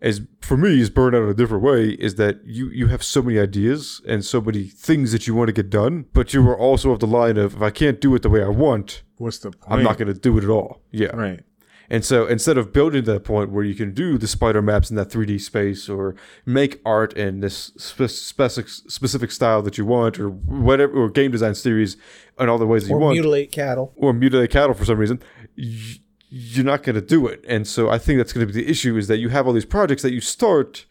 [0.00, 1.90] is for me is burned out in a different way.
[1.90, 5.48] Is that you you have so many ideas and so many things that you want
[5.48, 8.14] to get done, but you are also of the line of if I can't do
[8.14, 9.72] it the way I want, What's the point?
[9.72, 10.80] I'm not going to do it at all.
[10.90, 11.14] Yeah.
[11.14, 11.42] right.
[11.90, 14.90] And so instead of building to that point where you can do the spider maps
[14.90, 16.14] in that 3D space or
[16.46, 21.30] make art in this spe- specific specific style that you want or whatever or game
[21.30, 21.96] design series
[22.38, 23.12] in all the ways that you want.
[23.12, 23.92] or mutilate cattle.
[23.96, 25.20] or mutilate cattle for some reason,
[25.56, 27.44] you're not going to do it.
[27.46, 29.52] And so I think that's going to be the issue is that you have all
[29.52, 30.86] these projects that you start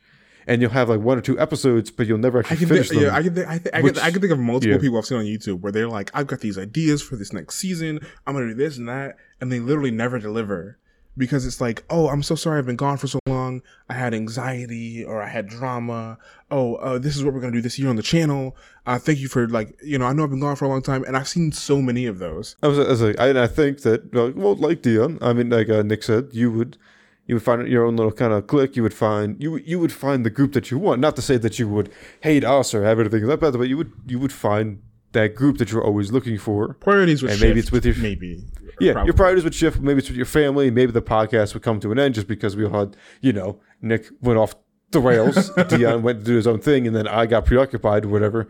[0.46, 2.90] and you'll have like one or two episodes, but you'll never I actually can finish
[2.90, 3.10] think, them.
[3.12, 4.82] yeah, I can, think, I, think, I, Which- can, I can think of multiple yeah.
[4.82, 7.56] people I've seen on YouTube where they're like, I've got these ideas for this next
[7.56, 8.00] season.
[8.28, 10.80] I'm gonna do this and that, and they literally never deliver
[11.18, 13.62] because it's like, oh, I'm so sorry, I've been gone for so long.
[13.90, 16.18] I had anxiety or I had drama.
[16.50, 18.56] Oh, uh, this is what we're gonna do this year on the channel.
[18.86, 20.82] Uh, thank you for like, you know, I know I've been gone for a long
[20.82, 22.56] time, and I've seen so many of those.
[22.64, 25.50] I was, I was like, I, I think that, like, well, like Dion, I mean,
[25.50, 26.78] like uh, Nick said, you would,
[27.26, 28.76] you would find your own little kind of clique.
[28.76, 31.00] You would find you, you would find the group that you want.
[31.00, 33.78] Not to say that you would hate us or have anything like that, but you
[33.78, 34.82] would, you would find
[35.14, 36.74] that group that you're always looking for.
[36.76, 38.44] Priorities would And maybe it's with your- maybe.
[38.80, 39.08] Yeah, Probably.
[39.08, 39.80] your priorities would shift.
[39.80, 40.72] Maybe it's with your family.
[40.72, 43.60] Maybe the podcast would come to an end just because we all had, you know,
[43.82, 44.56] Nick went off
[44.92, 48.10] the rails, Dion went to do his own thing, and then I got preoccupied or
[48.10, 48.48] whatever.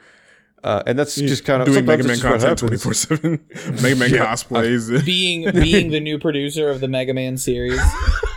[0.63, 3.45] Uh, and that's just kind of doing Mega Man it's just what content 24 7.
[3.81, 4.25] Mega Man Yeah.
[4.27, 5.03] cosplays.
[5.05, 7.81] Being being the new producer of the Mega Man series.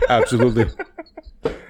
[0.09, 0.67] Absolutely.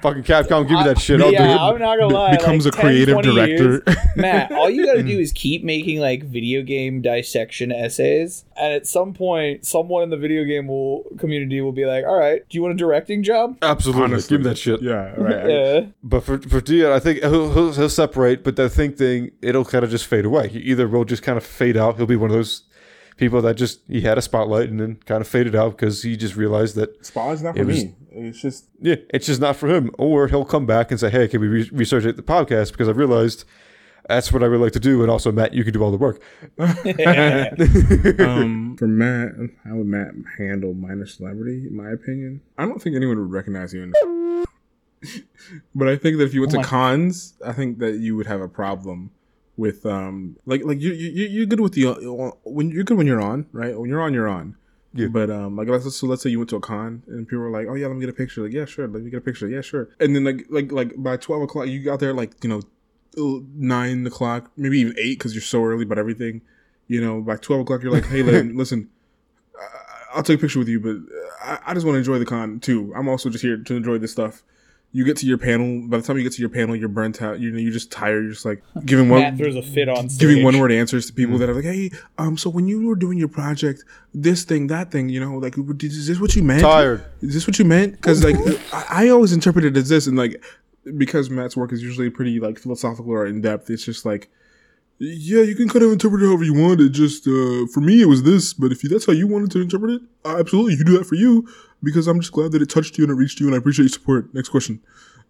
[0.03, 1.21] Fucking Capcom, give me that shit.
[1.21, 1.57] I'll yeah, do it.
[1.57, 2.37] I'm not gonna lie.
[2.37, 4.09] becomes like, a creative 10, 20 years- director.
[4.17, 5.09] Matt, all you gotta mm.
[5.09, 10.11] do is keep making like video game dissection essays, and at some point, someone in
[10.11, 13.23] the video game will, community will be like, "All right, do you want a directing
[13.23, 14.05] job?" Absolutely.
[14.05, 14.37] Honestly.
[14.37, 14.83] Give me that shit.
[14.83, 15.47] Yeah, right.
[15.57, 15.87] Yeah.
[16.03, 19.65] But for for Dion, I think he'll, he'll, he'll separate, but the thing thing, it'll
[19.65, 20.49] kind of just fade away.
[20.49, 21.97] He either will just kind of fade out.
[21.97, 22.63] He'll be one of those
[23.17, 26.17] people that just he had a spotlight and then kind of faded out because he
[26.17, 27.95] just realized that Spotlight's not for It was- me.
[28.19, 29.91] It's just yeah, it's just not for him.
[29.99, 32.93] Or he'll come back and say, "Hey, can we re- research the podcast?" Because I
[32.93, 33.45] realized
[34.09, 35.97] that's what I would like to do, and also Matt, you can do all the
[35.99, 36.21] work.
[38.21, 39.33] um, for Matt,
[39.65, 41.67] how would Matt handle minor celebrity?
[41.67, 43.83] In my opinion, I don't think anyone would recognize you.
[43.83, 43.93] In
[45.75, 48.17] but I think that if you went Oh to my- cons, I think that you
[48.17, 49.11] would have a problem
[49.57, 53.07] with um, like like you you you're good with the uh, when you're good when
[53.07, 53.79] you're on, right?
[53.79, 54.57] When you're on, you're on.
[54.97, 55.09] Yeah.
[55.09, 57.51] But um, like let's so let's say you went to a con and people were
[57.51, 58.87] like, "Oh yeah, let me get a picture." Like, yeah, sure.
[58.89, 59.49] Let me get a picture.
[59.49, 59.89] Yeah, sure.
[60.01, 62.63] And then like like like by twelve o'clock, you got there like you know
[63.55, 66.43] nine o'clock, maybe even eight because you're so early But everything.
[66.89, 68.89] You know, by twelve o'clock, you're like, "Hey, listen,
[69.59, 70.97] I- I'll take a picture with you, but
[71.43, 72.93] I, I just want to enjoy the con too.
[72.95, 74.43] I'm also just here to enjoy this stuff."
[74.97, 75.87] You get to your panel.
[75.87, 77.39] By the time you get to your panel, you're burnt out.
[77.39, 78.23] You know, you're just tired.
[78.23, 80.21] You're just like giving one Matt throws a fit on stage.
[80.21, 82.97] giving one word answers to people that are like, hey, um, so when you were
[82.97, 83.85] doing your project,
[84.15, 86.63] this thing, that thing, you know, like, is this what you meant?
[86.63, 87.05] Tired.
[87.21, 87.93] Is this what you meant?
[87.93, 88.37] Because like,
[88.73, 90.43] I, I always interpret it as this, and like,
[90.97, 93.69] because Matt's work is usually pretty like philosophical or in depth.
[93.69, 94.31] It's just like,
[94.99, 96.81] yeah, you can kind of interpret it however you want.
[96.81, 98.55] It just uh, for me, it was this.
[98.55, 101.17] But if you, that's how you wanted to interpret it, absolutely, you do that for
[101.17, 101.47] you.
[101.83, 103.85] Because I'm just glad that it touched you and it reached you, and I appreciate
[103.85, 104.33] your support.
[104.35, 104.81] Next question.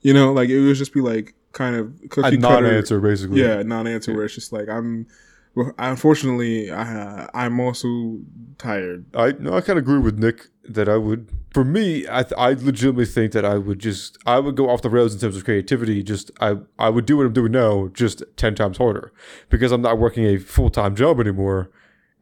[0.03, 3.40] You know, like it would just be like kind of A cookie cutter- non-answer, basically.
[3.42, 5.07] yeah, non-answer where it's just like I'm.
[5.55, 8.18] Well, unfortunately, I, I'm also
[8.59, 9.07] tired.
[9.14, 11.30] I no, I kind of agree with Nick that I would.
[11.51, 14.82] For me, I th- I legitimately think that I would just I would go off
[14.82, 16.03] the rails in terms of creativity.
[16.03, 19.12] Just I I would do what I'm doing now, just ten times harder,
[19.49, 21.70] because I'm not working a full time job anymore.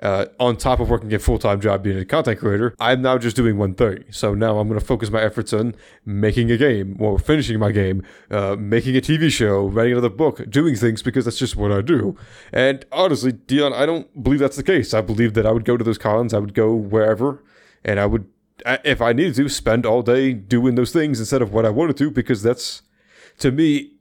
[0.03, 3.17] Uh, on top of working a full time job being a content creator, I'm now
[3.17, 4.05] just doing one thing.
[4.11, 5.75] So now I'm going to focus my efforts on
[6.05, 10.51] making a game, or finishing my game, uh, making a TV show, writing another book,
[10.51, 12.17] doing things because that's just what I do.
[12.53, 14.93] And honestly, Dion, I don't believe that's the case.
[14.93, 17.43] I believe that I would go to those cons, I would go wherever,
[17.85, 18.27] and I would,
[18.67, 21.97] if I needed to, spend all day doing those things instead of what I wanted
[21.99, 22.83] to, because that's,
[23.39, 23.94] to me,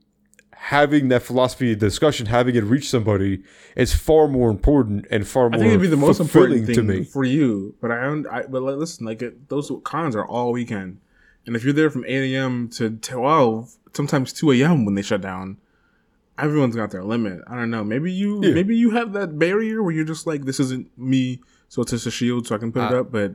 [0.68, 3.42] having that philosophy discussion, having it reach somebody,
[3.76, 5.56] is far more important and far more.
[5.56, 7.04] I think it'd be the most important to me.
[7.04, 7.74] for you.
[7.82, 11.00] But I, don't- I but like, listen, like it, those cons are all weekend,
[11.46, 12.68] and if you're there from 8 a.m.
[12.70, 14.84] to 12, sometimes 2 a.m.
[14.86, 15.58] when they shut down,
[16.38, 17.42] everyone's got their limit.
[17.46, 17.84] I don't know.
[17.84, 18.54] Maybe you Yeah.
[18.54, 22.06] maybe you have that barrier where you're just like, this isn't me, so it's just
[22.06, 23.12] a shield, so I can put it Uh, up.
[23.12, 23.32] But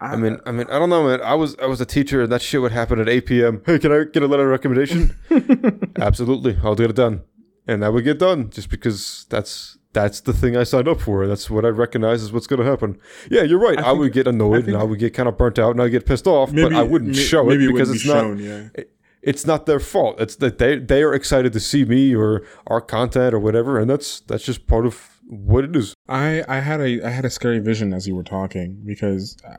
[0.00, 1.20] I, I mean, I mean, I don't know, man.
[1.22, 3.62] I was I was a teacher, and that shit would happen at 8 p.m.
[3.66, 5.14] Hey, can I get a letter of recommendation?
[5.98, 7.22] Absolutely, I'll get it done,
[7.66, 11.26] and that would get done just because that's that's the thing I signed up for.
[11.26, 12.98] That's what I recognize is what's going to happen.
[13.30, 13.78] Yeah, you're right.
[13.78, 15.84] I, think- would get annoyed, and I would get kind of burnt out, and I
[15.84, 18.20] would get pissed off, but I wouldn't may- show maybe it because wouldn't it's not.
[18.20, 18.84] shown, yeah.
[19.22, 20.18] It's not their fault.
[20.18, 23.90] It's that they they are excited to see me or our content or whatever, and
[23.90, 25.94] that's that's just part of what it is.
[26.08, 29.56] I I had a I had a scary vision as you were talking because uh,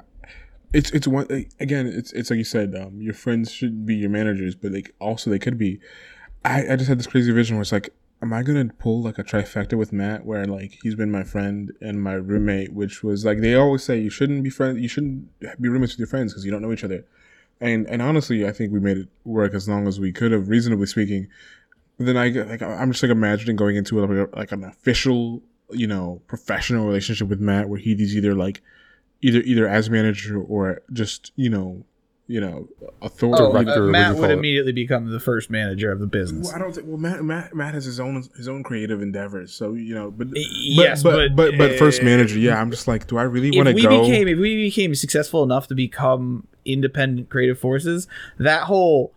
[0.73, 1.27] it's it's one
[1.59, 4.93] again it's it's like you said um, your friends should be your managers but like
[4.99, 5.79] also they could be
[6.45, 9.17] I I just had this crazy vision where it's like am I gonna pull like
[9.17, 13.25] a trifecta with Matt where like he's been my friend and my roommate which was
[13.25, 15.27] like they always say you shouldn't be friends you shouldn't
[15.61, 17.05] be roommates with your friends because you don't know each other.
[17.59, 20.49] And and honestly I think we made it work as long as we could have
[20.49, 21.27] reasonably speaking.
[21.97, 25.87] But then I like I'm just like imagining going into a, like an official, you
[25.87, 28.61] know, professional relationship with Matt, where he's either like
[29.21, 31.83] either either as manager or just you know,
[32.27, 32.67] you know,
[33.01, 33.43] authority.
[33.43, 34.33] Oh, Director, uh, Matt you would call it?
[34.33, 36.47] immediately become the first manager of the business.
[36.47, 36.87] Well, I don't think.
[36.87, 40.29] Well, Matt, Matt, Matt has his own his own creative endeavors, so you know, but
[40.29, 42.59] but yes, but but, but, but, first uh, manager, yeah.
[42.59, 44.01] I'm just like, do I really want if to we go?
[44.01, 48.07] became if we became successful enough to become independent creative forces,
[48.37, 49.13] that whole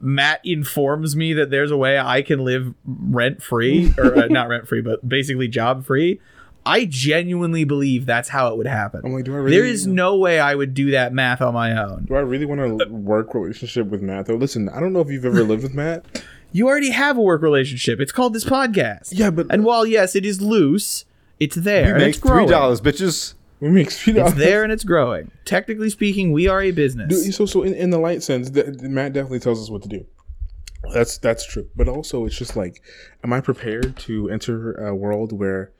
[0.00, 4.48] Matt informs me that there's a way I can live rent free or uh, not
[4.48, 6.20] rent free, but basically job free.
[6.68, 9.00] I genuinely believe that's how it would happen.
[9.04, 9.56] I'm like, do I really?
[9.56, 12.04] there is no way I would do that math on my own.
[12.04, 14.34] Do I really want to uh, work relationship with Matt though?
[14.36, 16.04] Listen, I don't know if you've ever lived with Matt.
[16.50, 18.00] You already have a work relationship.
[18.00, 19.08] It's called this podcast.
[19.12, 21.04] Yeah, but And while yes, it is loose,
[21.38, 21.84] it's there.
[21.84, 22.48] We and make it's three growing.
[22.48, 23.34] dollars, bitches.
[23.60, 25.30] we make speed It's there and it's growing.
[25.44, 27.22] Technically speaking, we are a business.
[27.22, 29.88] Dude, so so in, in the light sense, th- Matt definitely tells us what to
[29.90, 30.06] do.
[30.94, 31.68] That's that's true.
[31.76, 32.80] But also, it's just like,
[33.22, 35.72] am I prepared to enter a world where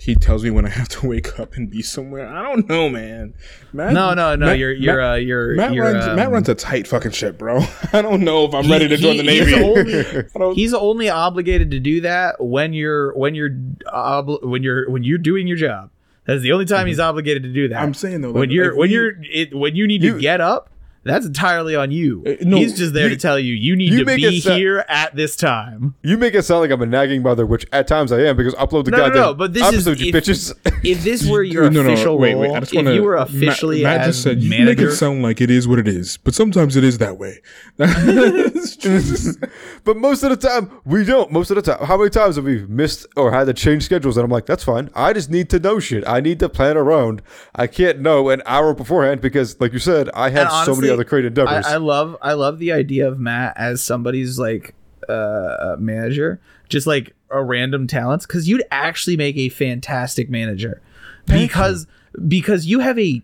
[0.00, 2.28] he tells me when I have to wake up and be somewhere?
[2.28, 3.34] I don't know, man.
[3.72, 4.46] Matt, no, no, no.
[4.46, 6.04] Matt- you're you're Matt, uh, you're Matt you're, runs.
[6.06, 7.58] um, Matt runs a tight fucking ship, bro.
[7.92, 9.52] I don't know if I'm he- ready to join the he- navy.
[9.54, 14.88] He's only, he's only obligated to do that when you're when you're obli- when you're
[14.90, 15.90] when you're doing your job.
[16.26, 17.76] That's the only time he's obligated to do that.
[17.76, 17.84] Mm-hmm.
[17.84, 20.20] I'm saying though, when you're like when we- you're it, when you need You- to
[20.20, 20.70] get up.
[21.04, 22.22] That's entirely on you.
[22.26, 24.38] Uh, no, he's just there you- to tell you you need you to make be
[24.38, 25.94] it sa- here at this time.
[26.02, 28.54] You make it sound like I'm a nagging mother, which at times I am because
[28.56, 30.52] I upload the No, no, goddamn no, but this is- episode, you if- bitches.
[30.84, 33.16] If this were your No, no, official wait, role, wait, I just wanna- you were
[33.16, 35.78] Matt- officially Matt, as just said you manager, make it sound like it is what
[35.78, 37.40] it is, but sometimes it is that way.
[37.78, 39.38] It's just-
[39.84, 41.30] but most of the time we don't.
[41.32, 44.16] Most of the time, how many times have we missed or had to change schedules?
[44.16, 44.90] And I'm like, that's fine.
[44.94, 46.06] I just need to know shit.
[46.06, 47.22] I need to plan around.
[47.54, 50.90] I can't know an hour beforehand because, like you said, I had And so honestly,
[50.90, 51.66] many other creative endeavors.
[51.66, 54.74] I, I love I love the idea of Matt as somebody's like
[55.08, 60.82] uh manager, just like a random talents, because you'd actually make a fantastic manager.
[61.26, 61.86] Because
[62.26, 63.22] because you have a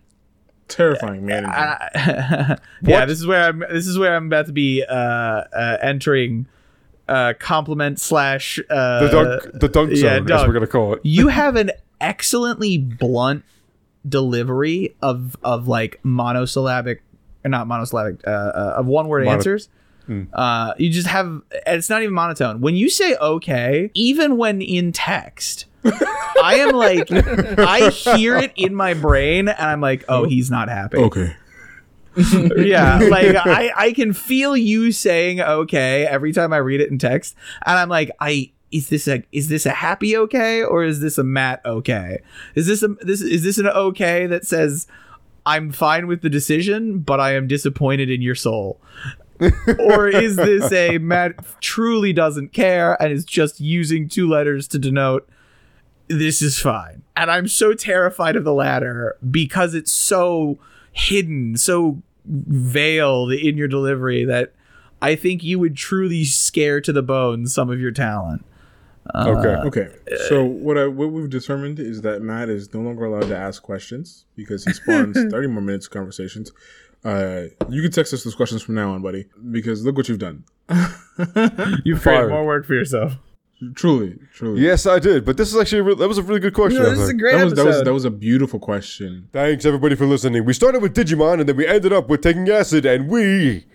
[0.67, 1.53] terrifying manager.
[1.53, 5.77] uh, yeah this is where I'm this is where I'm about to be uh, uh
[5.81, 6.47] entering
[7.07, 10.47] uh compliment slash uh the dunk, the dunk yeah, zone, as dunk.
[10.47, 11.01] we're gonna call it.
[11.03, 13.43] you have an excellently blunt
[14.07, 17.03] delivery of of like monosyllabic
[17.51, 19.69] not monosyllabic uh, uh of one word Mono- answers
[20.33, 22.61] Uh, you just have, and it's not even monotone.
[22.61, 28.75] When you say okay, even when in text, I am like, I hear it in
[28.75, 30.97] my brain, and I'm like, oh, he's not happy.
[30.97, 31.35] Okay.
[32.57, 36.97] yeah, like I, I can feel you saying okay every time I read it in
[36.97, 37.35] text,
[37.65, 41.17] and I'm like, I is this a is this a happy okay or is this
[41.17, 42.21] a Matt okay?
[42.55, 44.87] Is this a this is this an okay that says
[45.45, 48.79] I'm fine with the decision, but I am disappointed in your soul?
[49.79, 54.79] or is this a Matt truly doesn't care and is just using two letters to
[54.79, 55.29] denote
[56.07, 57.03] this is fine?
[57.15, 60.57] And I'm so terrified of the latter because it's so
[60.91, 64.53] hidden, so veiled in your delivery that
[65.01, 68.45] I think you would truly scare to the bone some of your talent.
[69.13, 69.55] Okay.
[69.67, 69.95] Okay.
[70.29, 73.61] So what I what we've determined is that Matt is no longer allowed to ask
[73.61, 76.51] questions because he spawns thirty more minutes of conversations.
[77.03, 80.19] Uh, you can text us those questions from now on, buddy, because look what you've
[80.19, 80.43] done.
[81.85, 82.25] You Fired.
[82.25, 83.13] create more work for yourself.
[83.75, 84.61] Truly, truly.
[84.61, 85.23] Yes, I did.
[85.23, 86.81] But this is actually a real, that was a really good question.
[86.81, 87.63] I this is a great That was, episode.
[87.65, 89.29] that was that was a beautiful question.
[89.31, 90.43] Thanks everybody for listening.
[90.43, 93.65] We started with Digimon and then we ended up with taking acid, and we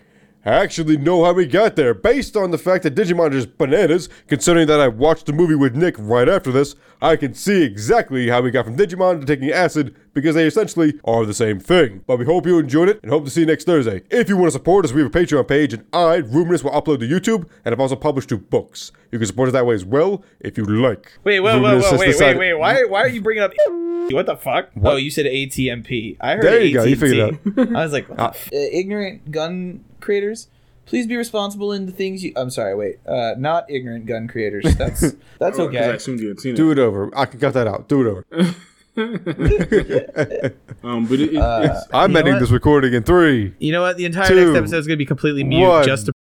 [0.45, 4.09] actually know how we got there based on the fact that Digimon are just bananas.
[4.27, 8.29] Considering that I watched the movie with Nick right after this, I can see exactly
[8.29, 12.03] how we got from Digimon to taking acid because they essentially are the same thing.
[12.07, 14.01] But we hope you enjoyed it and hope to see you next Thursday.
[14.09, 16.71] If you want to support us, we have a Patreon page, and I, Ruminous, will
[16.71, 18.91] upload to YouTube, and I've also published two books.
[19.11, 21.11] You can support us that way as well if you like.
[21.23, 22.53] Wait, whoa, whoa, Ruminous whoa, has wait, wait, decided- wait.
[22.53, 23.51] Why, why are you bringing up?
[24.11, 24.71] What the fuck?
[24.83, 26.17] Oh, you said ATNP.
[26.19, 26.99] I heard There you go, you AT&T.
[26.99, 30.47] figured it I was like, what uh, ignorant gun creators.
[30.85, 32.33] Please be responsible in the things you.
[32.35, 32.75] I'm sorry.
[32.75, 34.65] Wait, uh, not ignorant gun creators.
[34.75, 34.99] That's
[35.39, 35.95] that's Because I okay.
[35.95, 36.55] assumed you had seen.
[36.55, 37.09] Do it over.
[37.15, 37.87] I can cut that out.
[37.87, 38.25] Do it over.
[40.83, 42.39] Um, but it, it, Uh, it's I'm You ending what?
[42.39, 43.53] this recording in three.
[43.59, 43.95] You know what?
[43.97, 45.85] The entire Two, next episode is going to be completely mute one.
[45.85, 46.13] just to